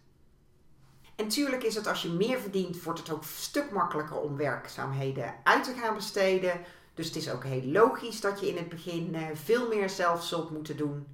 En 1.17 1.29
tuurlijk 1.29 1.63
is 1.63 1.75
het 1.75 1.87
als 1.87 2.03
je 2.03 2.09
meer 2.09 2.41
verdient, 2.41 2.83
wordt 2.83 2.99
het 2.99 3.11
ook 3.11 3.23
een 3.23 3.29
stuk 3.29 3.71
makkelijker 3.71 4.21
om 4.21 4.37
werkzaamheden 4.37 5.35
uit 5.43 5.65
te 5.65 5.73
gaan 5.73 5.95
besteden. 5.95 6.61
Dus 6.95 7.07
het 7.07 7.17
is 7.17 7.31
ook 7.31 7.45
heel 7.45 7.65
logisch 7.65 8.21
dat 8.21 8.41
je 8.41 8.49
in 8.49 8.57
het 8.57 8.69
begin 8.69 9.15
eh, 9.15 9.23
veel 9.33 9.69
meer 9.69 9.91
zelf 9.91 10.25
zult 10.25 10.51
moeten 10.51 10.77
doen. 10.77 11.07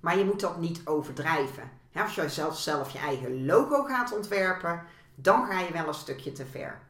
Maar 0.00 0.18
je 0.18 0.24
moet 0.24 0.40
dat 0.40 0.58
niet 0.58 0.80
overdrijven. 0.84 1.70
Als 1.94 2.14
je 2.14 2.28
zelf, 2.28 2.58
zelf 2.58 2.90
je 2.90 2.98
eigen 2.98 3.46
logo 3.46 3.84
gaat 3.84 4.12
ontwerpen, 4.12 4.82
dan 5.14 5.46
ga 5.46 5.60
je 5.60 5.72
wel 5.72 5.86
een 5.86 5.94
stukje 5.94 6.32
te 6.32 6.46
ver. 6.46 6.80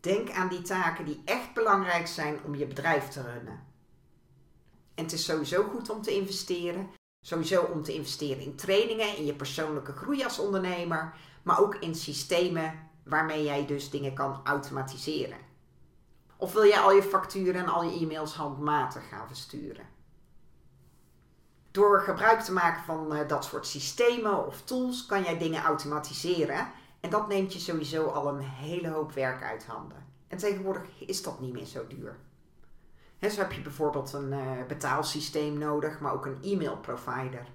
Denk 0.00 0.30
aan 0.30 0.48
die 0.48 0.62
taken 0.62 1.04
die 1.04 1.22
echt 1.24 1.54
belangrijk 1.54 2.06
zijn 2.06 2.38
om 2.44 2.54
je 2.54 2.66
bedrijf 2.66 3.08
te 3.08 3.22
runnen. 3.22 3.64
En 4.94 5.04
het 5.04 5.12
is 5.12 5.24
sowieso 5.24 5.62
goed 5.62 5.90
om 5.90 6.02
te 6.02 6.14
investeren. 6.14 6.90
Sowieso 7.26 7.62
om 7.62 7.82
te 7.82 7.94
investeren 7.94 8.42
in 8.42 8.56
trainingen, 8.56 9.16
in 9.16 9.24
je 9.24 9.34
persoonlijke 9.34 9.92
groei 9.92 10.24
als 10.24 10.38
ondernemer, 10.38 11.14
maar 11.42 11.60
ook 11.60 11.74
in 11.74 11.94
systemen 11.94 12.88
waarmee 13.04 13.44
jij 13.44 13.66
dus 13.66 13.90
dingen 13.90 14.14
kan 14.14 14.40
automatiseren. 14.44 15.38
Of 16.36 16.52
wil 16.52 16.66
jij 16.66 16.78
al 16.78 16.92
je 16.92 17.02
facturen 17.02 17.54
en 17.54 17.68
al 17.68 17.82
je 17.82 18.00
e-mails 18.00 18.34
handmatig 18.34 19.08
gaan 19.08 19.26
versturen? 19.26 19.95
Door 21.76 22.00
gebruik 22.00 22.40
te 22.40 22.52
maken 22.52 22.84
van 22.84 23.16
uh, 23.16 23.28
dat 23.28 23.44
soort 23.44 23.66
systemen 23.66 24.46
of 24.46 24.62
tools 24.62 25.06
kan 25.06 25.22
jij 25.22 25.38
dingen 25.38 25.62
automatiseren. 25.62 26.70
En 27.00 27.10
dat 27.10 27.28
neemt 27.28 27.52
je 27.52 27.58
sowieso 27.58 28.06
al 28.06 28.28
een 28.28 28.40
hele 28.40 28.88
hoop 28.88 29.12
werk 29.12 29.42
uit 29.42 29.66
handen. 29.66 30.06
En 30.28 30.38
tegenwoordig 30.38 30.82
is 31.06 31.22
dat 31.22 31.40
niet 31.40 31.52
meer 31.52 31.64
zo 31.64 31.86
duur. 31.86 32.16
He, 33.18 33.28
zo 33.28 33.40
heb 33.40 33.52
je 33.52 33.60
bijvoorbeeld 33.60 34.12
een 34.12 34.32
uh, 34.32 34.66
betaalsysteem 34.68 35.58
nodig, 35.58 36.00
maar 36.00 36.12
ook 36.12 36.26
een 36.26 36.42
e-mail 36.42 36.76
provider. 36.76 37.46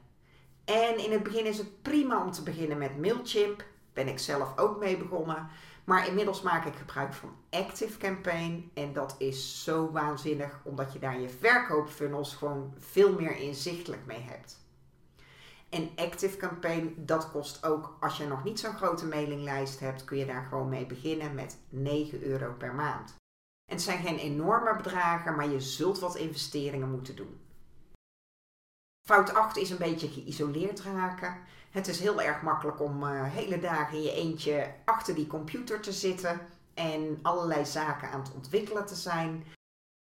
En 0.65 0.97
in 0.97 1.11
het 1.11 1.23
begin 1.23 1.45
is 1.45 1.57
het 1.57 1.81
prima 1.81 2.23
om 2.23 2.31
te 2.31 2.43
beginnen 2.43 2.77
met 2.77 3.01
Mailchimp. 3.01 3.63
Ben 3.93 4.07
ik 4.07 4.19
zelf 4.19 4.57
ook 4.57 4.79
mee 4.79 4.97
begonnen. 4.97 5.49
Maar 5.83 6.07
inmiddels 6.07 6.41
maak 6.41 6.65
ik 6.65 6.75
gebruik 6.75 7.13
van 7.13 7.35
Active 7.49 7.97
Campaign. 7.97 8.71
En 8.73 8.93
dat 8.93 9.15
is 9.17 9.63
zo 9.63 9.91
waanzinnig, 9.91 10.59
omdat 10.63 10.93
je 10.93 10.99
daar 10.99 11.19
je 11.19 11.29
verkoopfunnels 11.29 12.35
gewoon 12.35 12.73
veel 12.77 13.13
meer 13.13 13.37
inzichtelijk 13.37 14.05
mee 14.05 14.21
hebt. 14.21 14.59
En 15.69 15.89
Active 15.95 16.37
Campaign, 16.37 16.93
dat 16.97 17.31
kost 17.31 17.65
ook, 17.65 17.97
als 17.99 18.17
je 18.17 18.27
nog 18.27 18.43
niet 18.43 18.59
zo'n 18.59 18.75
grote 18.75 19.05
mailinglijst 19.05 19.79
hebt, 19.79 20.03
kun 20.03 20.17
je 20.17 20.25
daar 20.25 20.45
gewoon 20.49 20.69
mee 20.69 20.85
beginnen 20.85 21.35
met 21.35 21.57
9 21.69 22.23
euro 22.23 22.53
per 22.57 22.73
maand. 22.73 23.15
Het 23.71 23.81
zijn 23.81 24.03
geen 24.03 24.17
enorme 24.17 24.75
bedragen, 24.75 25.35
maar 25.35 25.49
je 25.49 25.59
zult 25.59 25.99
wat 25.99 26.15
investeringen 26.15 26.91
moeten 26.91 27.15
doen. 27.15 27.39
Fout 29.01 29.33
8 29.33 29.57
is 29.57 29.69
een 29.69 29.77
beetje 29.77 30.07
geïsoleerd 30.07 30.81
raken. 30.81 31.37
Het 31.71 31.87
is 31.87 31.99
heel 31.99 32.21
erg 32.21 32.41
makkelijk 32.41 32.81
om 32.81 33.03
uh, 33.03 33.23
hele 33.23 33.59
dagen 33.59 33.97
in 33.97 34.03
je 34.03 34.13
eentje 34.13 34.73
achter 34.85 35.15
die 35.15 35.27
computer 35.27 35.79
te 35.79 35.91
zitten 35.91 36.39
en 36.73 37.19
allerlei 37.21 37.65
zaken 37.65 38.11
aan 38.11 38.19
het 38.19 38.33
ontwikkelen 38.33 38.85
te 38.85 38.95
zijn. 38.95 39.45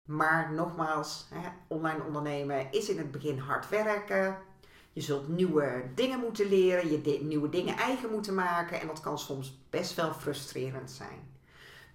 Maar 0.10 0.54
nogmaals, 0.54 1.27
hè, 1.34 1.50
online 1.68 2.04
ondernemen 2.04 2.72
is 2.72 2.89
in 2.89 2.98
het 2.98 3.12
begin 3.12 3.38
hard 3.38 3.70
werken. 3.70 4.38
Je 4.92 5.01
zult 5.01 5.27
nieuwe 5.27 5.84
dingen 5.96 6.20
moeten 6.20 6.46
leren, 6.50 6.92
je 6.92 7.20
nieuwe 7.22 7.50
dingen 7.50 7.77
eigen 7.77 8.12
moeten 8.12 8.36
maken 8.36 8.82
en 8.82 8.88
dat 8.88 9.00
kan 9.00 9.20
soms 9.20 9.60
best 9.70 9.96
wel 9.96 10.13
frustrerend 10.13 10.92
zijn. 10.92 11.35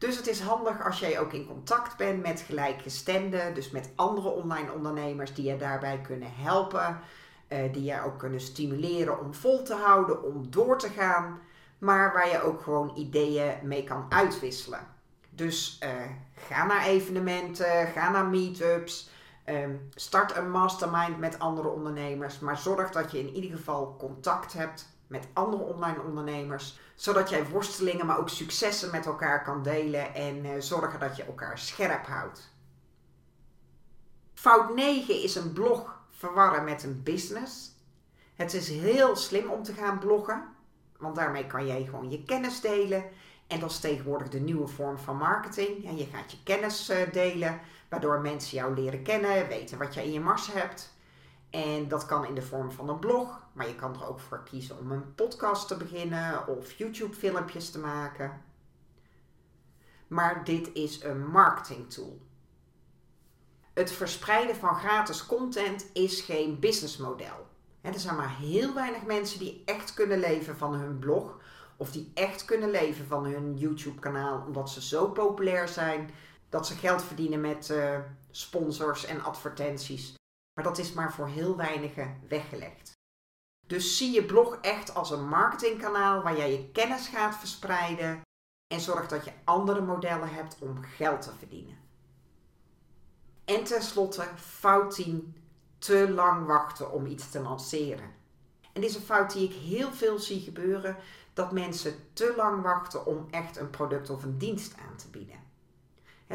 Dus 0.01 0.17
het 0.17 0.27
is 0.27 0.41
handig 0.41 0.85
als 0.85 0.99
jij 0.99 1.21
ook 1.21 1.33
in 1.33 1.47
contact 1.47 1.97
bent 1.97 2.23
met 2.23 2.41
gelijkgestemden, 2.41 3.55
dus 3.55 3.71
met 3.71 3.91
andere 3.95 4.29
online 4.29 4.73
ondernemers 4.73 5.35
die 5.35 5.45
je 5.45 5.57
daarbij 5.57 6.01
kunnen 6.01 6.33
helpen, 6.35 7.01
uh, 7.49 7.73
die 7.73 7.85
je 7.85 8.03
ook 8.05 8.19
kunnen 8.19 8.41
stimuleren 8.41 9.21
om 9.21 9.35
vol 9.35 9.63
te 9.63 9.75
houden, 9.75 10.23
om 10.23 10.51
door 10.51 10.79
te 10.79 10.89
gaan, 10.89 11.39
maar 11.79 12.13
waar 12.13 12.29
je 12.29 12.43
ook 12.43 12.63
gewoon 12.63 12.97
ideeën 12.97 13.55
mee 13.63 13.85
kan 13.85 14.07
uitwisselen. 14.09 14.87
Dus 15.31 15.79
uh, 15.85 15.91
ga 16.35 16.67
naar 16.67 16.87
evenementen, 16.87 17.87
ga 17.87 18.11
naar 18.11 18.27
meetups, 18.27 19.11
um, 19.47 19.89
start 19.95 20.37
een 20.37 20.51
mastermind 20.51 21.19
met 21.19 21.39
andere 21.39 21.69
ondernemers, 21.69 22.39
maar 22.39 22.59
zorg 22.59 22.91
dat 22.91 23.11
je 23.11 23.19
in 23.19 23.35
ieder 23.35 23.57
geval 23.57 23.97
contact 23.99 24.53
hebt 24.53 24.89
met 25.11 25.29
andere 25.33 25.63
online 25.63 26.03
ondernemers, 26.03 26.79
zodat 26.95 27.31
jij 27.31 27.47
worstelingen, 27.47 28.07
maar 28.07 28.19
ook 28.19 28.29
successen 28.29 28.91
met 28.91 29.07
elkaar 29.07 29.43
kan 29.43 29.63
delen 29.63 30.15
en 30.15 30.45
uh, 30.45 30.51
zorgen 30.59 31.01
dat 31.01 31.17
je 31.17 31.25
elkaar 31.25 31.59
scherp 31.59 32.07
houdt. 32.07 32.55
Fout 34.35 34.75
9 34.75 35.23
is 35.23 35.35
een 35.35 35.53
blog 35.53 36.01
verwarren 36.11 36.65
met 36.65 36.83
een 36.83 37.03
business. 37.03 37.75
Het 38.35 38.55
is 38.55 38.69
heel 38.69 39.17
slim 39.17 39.51
om 39.51 39.63
te 39.63 39.73
gaan 39.73 39.99
bloggen, 39.99 40.49
want 40.99 41.17
daarmee 41.17 41.47
kan 41.47 41.67
jij 41.67 41.85
gewoon 41.85 42.11
je 42.11 42.25
kennis 42.25 42.61
delen. 42.61 43.05
En 43.47 43.61
dat 43.61 43.71
is 43.71 43.81
tegenwoordig 43.81 44.29
de 44.29 44.41
nieuwe 44.41 44.69
vorm 44.69 44.99
van 44.99 45.17
marketing. 45.17 45.99
Je 45.99 46.07
gaat 46.07 46.31
je 46.31 46.43
kennis 46.43 46.91
uh, 46.91 46.97
delen, 47.13 47.61
waardoor 47.89 48.21
mensen 48.21 48.57
jou 48.57 48.75
leren 48.75 49.03
kennen, 49.03 49.49
weten 49.49 49.79
wat 49.79 49.95
je 49.95 50.05
in 50.05 50.13
je 50.13 50.21
mars 50.21 50.53
hebt. 50.53 50.95
En 51.51 51.89
dat 51.89 52.07
kan 52.07 52.27
in 52.27 52.35
de 52.35 52.43
vorm 52.43 52.71
van 52.71 52.89
een 52.89 52.99
blog, 52.99 53.47
maar 53.53 53.69
je 53.69 53.75
kan 53.75 53.95
er 53.95 54.09
ook 54.09 54.21
voor 54.21 54.43
kiezen 54.43 54.79
om 54.79 54.93
een 54.93 55.15
podcast 55.15 55.69
te 55.69 55.77
beginnen 55.77 56.47
of 56.47 56.73
YouTube-filmpjes 56.73 57.71
te 57.71 57.79
maken. 57.79 58.43
Maar 60.07 60.45
dit 60.45 60.73
is 60.73 61.03
een 61.03 61.27
marketing 61.27 61.91
tool. 61.91 62.21
Het 63.73 63.93
verspreiden 63.93 64.57
van 64.57 64.75
gratis 64.75 65.27
content 65.27 65.87
is 65.93 66.21
geen 66.21 66.59
businessmodel. 66.59 67.49
Er 67.81 67.99
zijn 67.99 68.17
maar 68.17 68.37
heel 68.37 68.75
weinig 68.75 69.03
mensen 69.03 69.39
die 69.39 69.63
echt 69.65 69.95
kunnen 69.95 70.19
leven 70.19 70.57
van 70.57 70.75
hun 70.75 70.99
blog 70.99 71.39
of 71.77 71.91
die 71.91 72.11
echt 72.15 72.45
kunnen 72.45 72.71
leven 72.71 73.07
van 73.07 73.25
hun 73.25 73.57
YouTube-kanaal, 73.57 74.45
omdat 74.47 74.71
ze 74.71 74.83
zo 74.83 75.09
populair 75.09 75.69
zijn 75.69 76.11
dat 76.49 76.67
ze 76.67 76.75
geld 76.75 77.03
verdienen 77.03 77.41
met 77.41 77.69
uh, 77.69 77.99
sponsors 78.31 79.05
en 79.05 79.23
advertenties. 79.23 80.20
Maar 80.61 80.69
dat 80.69 80.79
is 80.79 80.93
maar 80.93 81.13
voor 81.13 81.29
heel 81.29 81.57
weinigen 81.57 82.21
weggelegd. 82.29 82.93
Dus 83.67 83.97
zie 83.97 84.13
je 84.13 84.25
blog 84.25 84.59
echt 84.61 84.95
als 84.95 85.11
een 85.11 85.29
marketingkanaal 85.29 86.23
waar 86.23 86.37
jij 86.37 86.53
je 86.53 86.71
kennis 86.71 87.09
gaat 87.09 87.37
verspreiden 87.37 88.21
en 88.75 88.81
zorg 88.81 89.09
dat 89.09 89.25
je 89.25 89.33
andere 89.45 89.81
modellen 89.81 90.29
hebt 90.29 90.57
om 90.59 90.83
geld 90.83 91.23
te 91.23 91.31
verdienen. 91.39 91.79
En 93.45 93.65
tenslotte, 93.65 94.29
fout 94.37 94.95
10, 94.95 95.37
te 95.79 96.11
lang 96.11 96.47
wachten 96.47 96.93
om 96.93 97.07
iets 97.07 97.31
te 97.31 97.41
lanceren. 97.41 98.15
En 98.73 98.81
dit 98.81 98.91
is 98.91 98.97
een 98.97 99.03
fout 99.03 99.33
die 99.33 99.49
ik 99.49 99.55
heel 99.55 99.93
veel 99.93 100.19
zie 100.19 100.41
gebeuren, 100.41 100.97
dat 101.33 101.53
mensen 101.53 101.95
te 102.13 102.35
lang 102.37 102.63
wachten 102.63 103.07
om 103.07 103.27
echt 103.31 103.57
een 103.57 103.71
product 103.71 104.11
of 104.11 104.23
een 104.23 104.39
dienst 104.39 104.75
aan 104.89 104.97
te 104.97 105.09
bieden. 105.09 105.50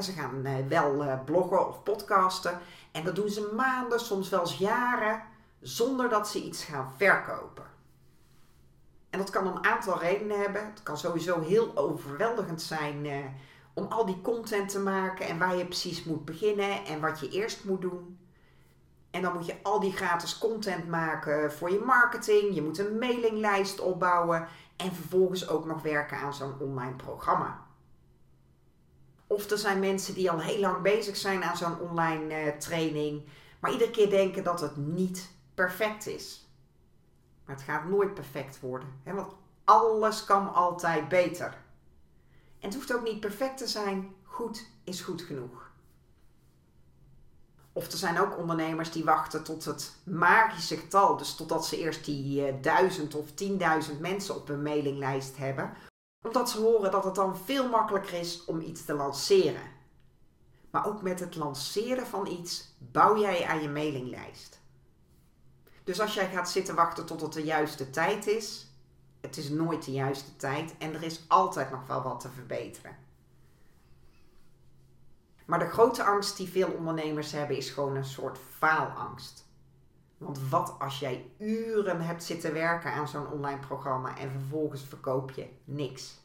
Ze 0.04 0.12
gaan 0.12 0.46
eh, 0.46 0.54
wel 0.68 1.04
eh, 1.04 1.24
bloggen 1.26 1.68
of 1.68 1.84
podcasten 1.84 2.60
en 2.92 3.04
dat 3.04 3.16
doen 3.16 3.30
ze 3.30 3.52
maanden, 3.56 4.00
soms 4.00 4.30
wel 4.30 4.50
jaren, 4.58 5.22
zonder 5.60 6.10
dat 6.10 6.28
ze 6.28 6.44
iets 6.44 6.64
gaan 6.64 6.94
verkopen. 6.98 7.64
En 9.10 9.22
dat 9.22 9.30
kan 9.30 9.48
een 9.48 9.66
aantal 9.66 10.00
redenen 10.00 10.40
hebben. 10.40 10.66
Het 10.66 10.84
kan 10.84 10.98
sowieso 10.98 11.42
heel 11.42 11.78
overweldigend 11.78 12.62
zijn 12.62 13.06
eh, 13.06 13.18
om 13.74 13.86
al 13.86 14.06
die 14.06 14.22
content 14.22 14.70
te 14.70 14.80
maken 14.80 15.28
en 15.28 15.38
waar 15.38 15.56
je 15.56 15.66
precies 15.66 16.04
moet 16.04 16.26
beginnen 16.26 16.86
en 16.86 17.02
wat 17.02 17.20
je 17.20 17.30
eerst 17.30 17.64
moet 17.64 17.82
doen. 17.82 18.20
En 19.12 19.22
dan 19.22 19.34
moet 19.34 19.46
je 19.46 19.56
al 19.64 19.80
die 19.80 19.92
gratis 19.92 20.38
content 20.38 20.88
maken 20.88 21.52
voor 21.52 21.72
je 21.72 21.80
marketing. 21.86 22.56
Je 22.56 22.62
moet 22.62 22.78
een 22.78 22.98
mailinglijst 22.98 23.80
opbouwen 23.80 24.48
en 24.76 24.94
vervolgens 24.94 25.50
ook 25.50 25.66
nog 25.66 25.82
werken 25.82 26.18
aan 26.18 26.34
zo'n 26.34 26.60
online 26.60 26.96
programma. 26.96 27.65
Of 29.28 29.50
er 29.50 29.58
zijn 29.58 29.80
mensen 29.80 30.14
die 30.14 30.32
al 30.32 30.40
heel 30.40 30.60
lang 30.60 30.82
bezig 30.82 31.16
zijn 31.16 31.44
aan 31.44 31.58
zo'n 31.58 31.80
online 31.80 32.46
uh, 32.46 32.58
training, 32.58 33.24
maar 33.60 33.72
iedere 33.72 33.92
keer 33.92 34.10
denken 34.10 34.44
dat 34.44 34.62
het 34.62 34.76
niet 34.76 35.30
perfect 35.54 36.08
is. 36.08 36.50
Maar 37.46 37.56
het 37.56 37.66
gaat 37.66 37.90
nooit 37.90 38.14
perfect 38.14 38.60
worden, 38.60 38.90
hè? 39.04 39.14
want 39.14 39.34
alles 39.64 40.24
kan 40.24 40.54
altijd 40.54 41.08
beter. 41.08 41.64
En 42.60 42.72
het 42.72 42.74
hoeft 42.74 42.94
ook 42.94 43.04
niet 43.04 43.20
perfect 43.20 43.58
te 43.58 43.68
zijn, 43.68 44.16
goed 44.24 44.66
is 44.84 45.02
goed 45.02 45.22
genoeg. 45.22 45.72
Of 47.74 47.92
er 47.92 47.98
zijn 47.98 48.20
ook 48.20 48.38
ondernemers 48.38 48.92
die 48.92 49.04
wachten 49.04 49.44
tot 49.44 49.66
het 49.66 49.96
magische 50.04 50.78
getal, 50.78 51.18
dus 51.18 51.36
totdat 51.36 51.66
ze 51.66 51.78
eerst 51.78 52.06
die 52.06 52.48
uh, 52.48 52.54
duizend 52.62 53.16
of 53.16 53.32
tienduizend 53.32 54.00
mensen 54.00 54.36
op 54.36 54.48
hun 54.48 54.62
mailinglijst 54.62 55.38
hebben, 55.38 55.74
omdat 56.26 56.50
ze 56.50 56.60
horen 56.60 56.92
dat 56.92 57.04
het 57.04 57.16
dan 57.16 57.38
veel 57.38 57.70
makkelijker 57.70 58.14
is 58.14 58.46
om 58.46 58.62
iets 58.62 58.86
te 58.86 58.94
lanceren. 58.94 59.74
Maar 60.70 60.88
ook 60.88 61.02
met 61.02 61.20
het 61.20 61.36
lanceren 61.36 62.08
van 62.08 62.28
iets 62.28 62.76
bouw 62.78 63.20
jij 63.20 63.46
aan 63.46 63.62
je 63.62 63.70
mailinglijst. 63.70 64.62
Dus 65.84 66.00
als 66.00 66.14
jij 66.14 66.30
gaat 66.30 66.50
zitten 66.50 66.76
wachten 66.76 67.06
tot 67.06 67.22
het 67.22 67.34
de 67.34 67.44
juiste 67.44 67.90
tijd 67.90 68.28
is, 68.28 68.68
het 69.22 69.38
is 69.38 69.50
nooit 69.50 69.86
de 69.86 69.92
juiste 69.92 70.36
tijd 70.36 70.76
en 70.78 70.94
er 70.94 71.04
is 71.04 71.26
altijd 71.28 71.72
nog 71.72 71.88
wel 71.88 72.02
wat 72.02 72.20
te 72.20 72.30
verbeteren. 72.30 72.98
Maar 75.46 75.60
de 75.60 75.70
grote 75.70 76.04
angst 76.04 76.38
die 76.38 76.50
veel 76.50 76.72
ondernemers 76.72 77.32
hebben 77.32 77.58
is 77.58 77.70
gewoon 77.70 77.96
een 77.96 78.06
soort 78.06 78.38
faalangst. 78.58 79.45
Want 80.18 80.50
wat 80.50 80.76
als 80.80 81.00
jij 81.00 81.26
uren 81.38 82.02
hebt 82.02 82.24
zitten 82.24 82.54
werken 82.54 82.94
aan 82.94 83.08
zo'n 83.08 83.32
online 83.32 83.60
programma 83.60 84.18
en 84.18 84.32
vervolgens 84.32 84.84
verkoop 84.84 85.32
je 85.32 85.48
niks? 85.64 86.24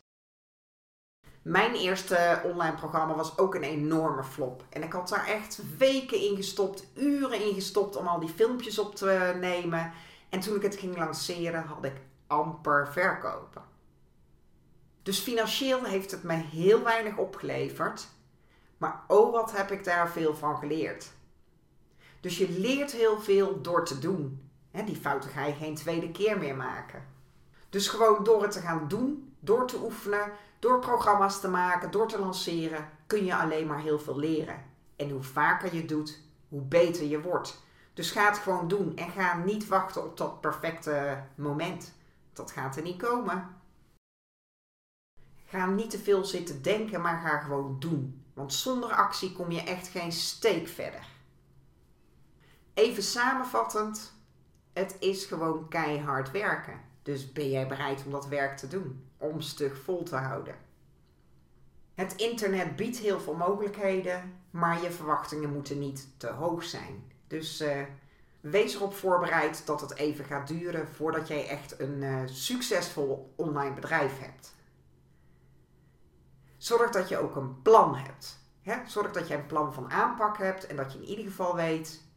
Mijn 1.42 1.74
eerste 1.74 2.40
online 2.44 2.76
programma 2.76 3.14
was 3.14 3.38
ook 3.38 3.54
een 3.54 3.62
enorme 3.62 4.24
flop. 4.24 4.64
En 4.68 4.82
ik 4.82 4.92
had 4.92 5.08
daar 5.08 5.26
echt 5.26 5.62
weken 5.78 6.20
in 6.20 6.36
gestopt, 6.36 6.86
uren 6.94 7.44
in 7.44 7.54
gestopt 7.54 7.96
om 7.96 8.06
al 8.06 8.20
die 8.20 8.28
filmpjes 8.28 8.78
op 8.78 8.94
te 8.94 9.36
nemen. 9.40 9.92
En 10.28 10.40
toen 10.40 10.56
ik 10.56 10.62
het 10.62 10.76
ging 10.76 10.96
lanceren, 10.96 11.64
had 11.64 11.84
ik 11.84 12.00
amper 12.26 12.88
verkopen. 12.92 13.62
Dus 15.02 15.18
financieel 15.18 15.84
heeft 15.84 16.10
het 16.10 16.22
me 16.22 16.34
heel 16.34 16.82
weinig 16.82 17.16
opgeleverd. 17.16 18.08
Maar 18.78 19.02
oh, 19.06 19.32
wat 19.32 19.52
heb 19.56 19.70
ik 19.70 19.84
daar 19.84 20.10
veel 20.10 20.34
van 20.34 20.56
geleerd. 20.56 21.12
Dus 22.20 22.38
je 22.38 22.50
leert 22.50 22.92
heel 22.92 23.20
veel 23.20 23.60
door 23.60 23.84
te 23.84 23.98
doen. 23.98 24.50
die 24.84 24.96
fouten 24.96 25.30
ga 25.30 25.46
je 25.46 25.54
geen 25.54 25.74
tweede 25.74 26.10
keer 26.10 26.38
meer 26.38 26.56
maken. 26.56 27.04
Dus 27.68 27.88
gewoon 27.88 28.24
door 28.24 28.42
het 28.42 28.52
te 28.52 28.60
gaan 28.60 28.88
doen, 28.88 29.34
door 29.40 29.66
te 29.66 29.80
oefenen, 29.82 30.32
door 30.58 30.78
programma's 30.78 31.40
te 31.40 31.48
maken, 31.48 31.90
door 31.90 32.08
te 32.08 32.18
lanceren, 32.18 32.88
kun 33.06 33.24
je 33.24 33.36
alleen 33.36 33.66
maar 33.66 33.80
heel 33.80 33.98
veel 33.98 34.18
leren. 34.18 34.64
En 34.96 35.10
hoe 35.10 35.22
vaker 35.22 35.74
je 35.74 35.84
doet, 35.84 36.20
hoe 36.48 36.62
beter 36.62 37.04
je 37.04 37.20
wordt. 37.20 37.62
Dus 37.94 38.10
ga 38.10 38.28
het 38.28 38.38
gewoon 38.38 38.68
doen 38.68 38.96
en 38.96 39.10
ga 39.10 39.36
niet 39.36 39.68
wachten 39.68 40.04
op 40.04 40.16
dat 40.16 40.40
perfecte 40.40 41.22
moment. 41.34 41.94
Dat 42.32 42.50
gaat 42.50 42.76
er 42.76 42.82
niet 42.82 43.02
komen. 43.02 43.48
Ga 45.44 45.66
niet 45.66 45.90
te 45.90 45.98
veel 45.98 46.24
zitten 46.24 46.62
denken, 46.62 47.00
maar 47.00 47.20
ga 47.20 47.38
gewoon 47.38 47.76
doen. 47.78 48.24
Want 48.34 48.52
zonder 48.54 48.92
actie 48.92 49.32
kom 49.32 49.50
je 49.50 49.62
echt 49.62 49.88
geen 49.88 50.12
steek 50.12 50.68
verder. 50.68 51.06
Even 52.80 53.02
samenvattend, 53.02 54.12
het 54.72 54.96
is 54.98 55.24
gewoon 55.24 55.68
keihard 55.68 56.30
werken. 56.30 56.80
Dus 57.02 57.32
ben 57.32 57.50
jij 57.50 57.68
bereid 57.68 58.04
om 58.04 58.10
dat 58.10 58.26
werk 58.26 58.56
te 58.56 58.68
doen? 58.68 59.10
Om 59.16 59.40
stug 59.40 59.76
vol 59.76 60.02
te 60.02 60.16
houden. 60.16 60.54
Het 61.94 62.14
internet 62.14 62.76
biedt 62.76 62.98
heel 62.98 63.20
veel 63.20 63.34
mogelijkheden, 63.34 64.42
maar 64.50 64.82
je 64.82 64.90
verwachtingen 64.90 65.52
moeten 65.52 65.78
niet 65.78 66.08
te 66.16 66.26
hoog 66.26 66.64
zijn. 66.64 67.12
Dus 67.26 67.60
uh, 67.60 67.82
wees 68.40 68.74
erop 68.74 68.94
voorbereid 68.94 69.66
dat 69.66 69.80
het 69.80 69.96
even 69.96 70.24
gaat 70.24 70.48
duren 70.48 70.88
voordat 70.88 71.28
jij 71.28 71.48
echt 71.48 71.80
een 71.80 72.02
uh, 72.02 72.22
succesvol 72.26 73.32
online 73.36 73.74
bedrijf 73.74 74.18
hebt. 74.18 74.54
Zorg 76.56 76.90
dat 76.90 77.08
je 77.08 77.18
ook 77.18 77.36
een 77.36 77.62
plan 77.62 77.96
hebt. 77.96 78.38
Hè? 78.62 78.76
Zorg 78.86 79.12
dat 79.12 79.28
je 79.28 79.34
een 79.34 79.46
plan 79.46 79.74
van 79.74 79.90
aanpak 79.90 80.38
hebt 80.38 80.66
en 80.66 80.76
dat 80.76 80.92
je 80.92 80.98
in 80.98 81.04
ieder 81.04 81.24
geval 81.24 81.54
weet 81.54 82.08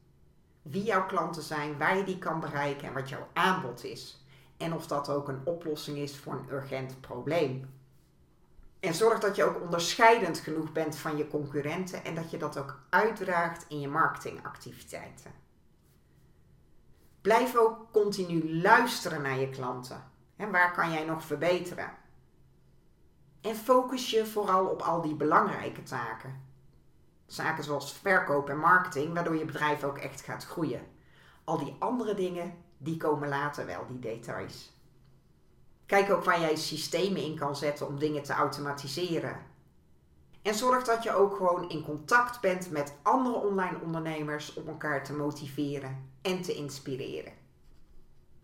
wie 0.63 0.83
jouw 0.83 1.05
klanten 1.05 1.43
zijn, 1.43 1.77
waar 1.77 1.97
je 1.97 2.03
die 2.03 2.17
kan 2.17 2.39
bereiken 2.39 2.87
en 2.87 2.93
wat 2.93 3.09
jouw 3.09 3.27
aanbod 3.33 3.83
is. 3.83 4.25
En 4.57 4.73
of 4.73 4.87
dat 4.87 5.09
ook 5.09 5.27
een 5.27 5.41
oplossing 5.43 5.97
is 5.97 6.17
voor 6.17 6.33
een 6.33 6.51
urgent 6.51 7.01
probleem. 7.01 7.73
En 8.79 8.93
zorg 8.93 9.19
dat 9.19 9.35
je 9.35 9.43
ook 9.43 9.61
onderscheidend 9.61 10.39
genoeg 10.39 10.71
bent 10.71 10.95
van 10.95 11.17
je 11.17 11.27
concurrenten 11.27 12.03
en 12.03 12.15
dat 12.15 12.31
je 12.31 12.37
dat 12.37 12.57
ook 12.57 12.79
uitdraagt 12.89 13.65
in 13.67 13.79
je 13.79 13.87
marketingactiviteiten. 13.87 15.31
Blijf 17.21 17.55
ook 17.55 17.91
continu 17.91 18.61
luisteren 18.61 19.21
naar 19.21 19.39
je 19.39 19.49
klanten. 19.49 20.03
En 20.35 20.51
waar 20.51 20.73
kan 20.73 20.91
jij 20.91 21.05
nog 21.05 21.23
verbeteren? 21.23 21.91
En 23.41 23.55
focus 23.55 24.09
je 24.09 24.25
vooral 24.25 24.65
op 24.65 24.81
al 24.81 25.01
die 25.01 25.15
belangrijke 25.15 25.83
taken. 25.83 26.52
Zaken 27.33 27.63
zoals 27.63 27.93
verkoop 27.93 28.49
en 28.49 28.57
marketing, 28.57 29.13
waardoor 29.13 29.35
je 29.35 29.45
bedrijf 29.45 29.83
ook 29.83 29.97
echt 29.97 30.21
gaat 30.21 30.45
groeien. 30.45 30.81
Al 31.43 31.57
die 31.57 31.75
andere 31.79 32.13
dingen, 32.13 32.53
die 32.77 32.97
komen 32.97 33.29
later 33.29 33.65
wel, 33.65 33.85
die 33.87 33.99
details. 33.99 34.71
Kijk 35.85 36.11
ook 36.11 36.23
waar 36.23 36.39
jij 36.39 36.55
systemen 36.55 37.23
in 37.23 37.35
kan 37.35 37.55
zetten 37.55 37.87
om 37.87 37.99
dingen 37.99 38.23
te 38.23 38.33
automatiseren. 38.33 39.37
En 40.41 40.55
zorg 40.55 40.83
dat 40.83 41.03
je 41.03 41.13
ook 41.13 41.35
gewoon 41.35 41.69
in 41.69 41.83
contact 41.83 42.41
bent 42.41 42.71
met 42.71 42.93
andere 43.01 43.35
online 43.35 43.79
ondernemers 43.81 44.53
om 44.53 44.67
elkaar 44.67 45.03
te 45.03 45.13
motiveren 45.13 46.09
en 46.21 46.41
te 46.41 46.53
inspireren. 46.53 47.33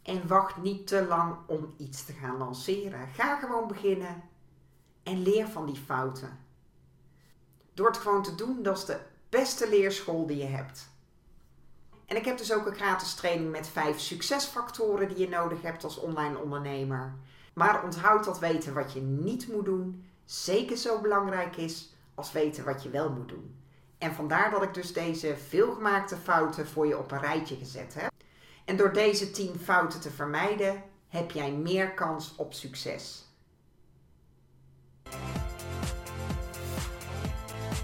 En 0.03 0.27
wacht 0.27 0.57
niet 0.57 0.87
te 0.87 1.05
lang 1.05 1.35
om 1.47 1.73
iets 1.77 2.05
te 2.05 2.13
gaan 2.13 2.37
lanceren. 2.37 3.07
Ga 3.07 3.39
gewoon 3.39 3.67
beginnen 3.67 4.23
en 5.03 5.21
leer 5.21 5.47
van 5.47 5.65
die 5.65 5.81
fouten. 5.85 6.47
Door 7.79 7.87
het 7.87 7.97
gewoon 7.97 8.23
te 8.23 8.35
doen, 8.35 8.63
dat 8.63 8.77
is 8.77 8.85
de 8.85 8.99
beste 9.29 9.69
leerschool 9.69 10.25
die 10.27 10.37
je 10.37 10.45
hebt. 10.45 10.89
En 12.05 12.15
ik 12.15 12.25
heb 12.25 12.37
dus 12.37 12.53
ook 12.53 12.65
een 12.65 12.75
gratis 12.75 13.13
training 13.13 13.51
met 13.51 13.67
vijf 13.67 13.99
succesfactoren 13.99 15.07
die 15.07 15.17
je 15.17 15.29
nodig 15.29 15.61
hebt 15.61 15.83
als 15.83 15.99
online 15.99 16.37
ondernemer. 16.37 17.13
Maar 17.53 17.83
onthoud 17.83 18.23
dat 18.25 18.39
weten 18.39 18.73
wat 18.73 18.93
je 18.93 19.01
niet 19.01 19.47
moet 19.47 19.65
doen 19.65 20.05
zeker 20.25 20.77
zo 20.77 21.01
belangrijk 21.01 21.55
is 21.55 21.93
als 22.15 22.31
weten 22.31 22.65
wat 22.65 22.83
je 22.83 22.89
wel 22.89 23.09
moet 23.09 23.29
doen. 23.29 23.55
En 23.97 24.13
vandaar 24.13 24.51
dat 24.51 24.63
ik 24.63 24.73
dus 24.73 24.93
deze 24.93 25.37
veelgemaakte 25.47 26.15
fouten 26.17 26.67
voor 26.67 26.87
je 26.87 26.97
op 26.97 27.11
een 27.11 27.19
rijtje 27.19 27.55
gezet 27.55 27.93
heb. 27.93 28.11
En 28.65 28.77
door 28.77 28.93
deze 28.93 29.31
10 29.31 29.59
fouten 29.63 29.99
te 29.99 30.11
vermijden, 30.11 30.83
heb 31.07 31.31
jij 31.31 31.51
meer 31.51 31.93
kans 31.93 32.35
op 32.35 32.53
succes. 32.53 33.28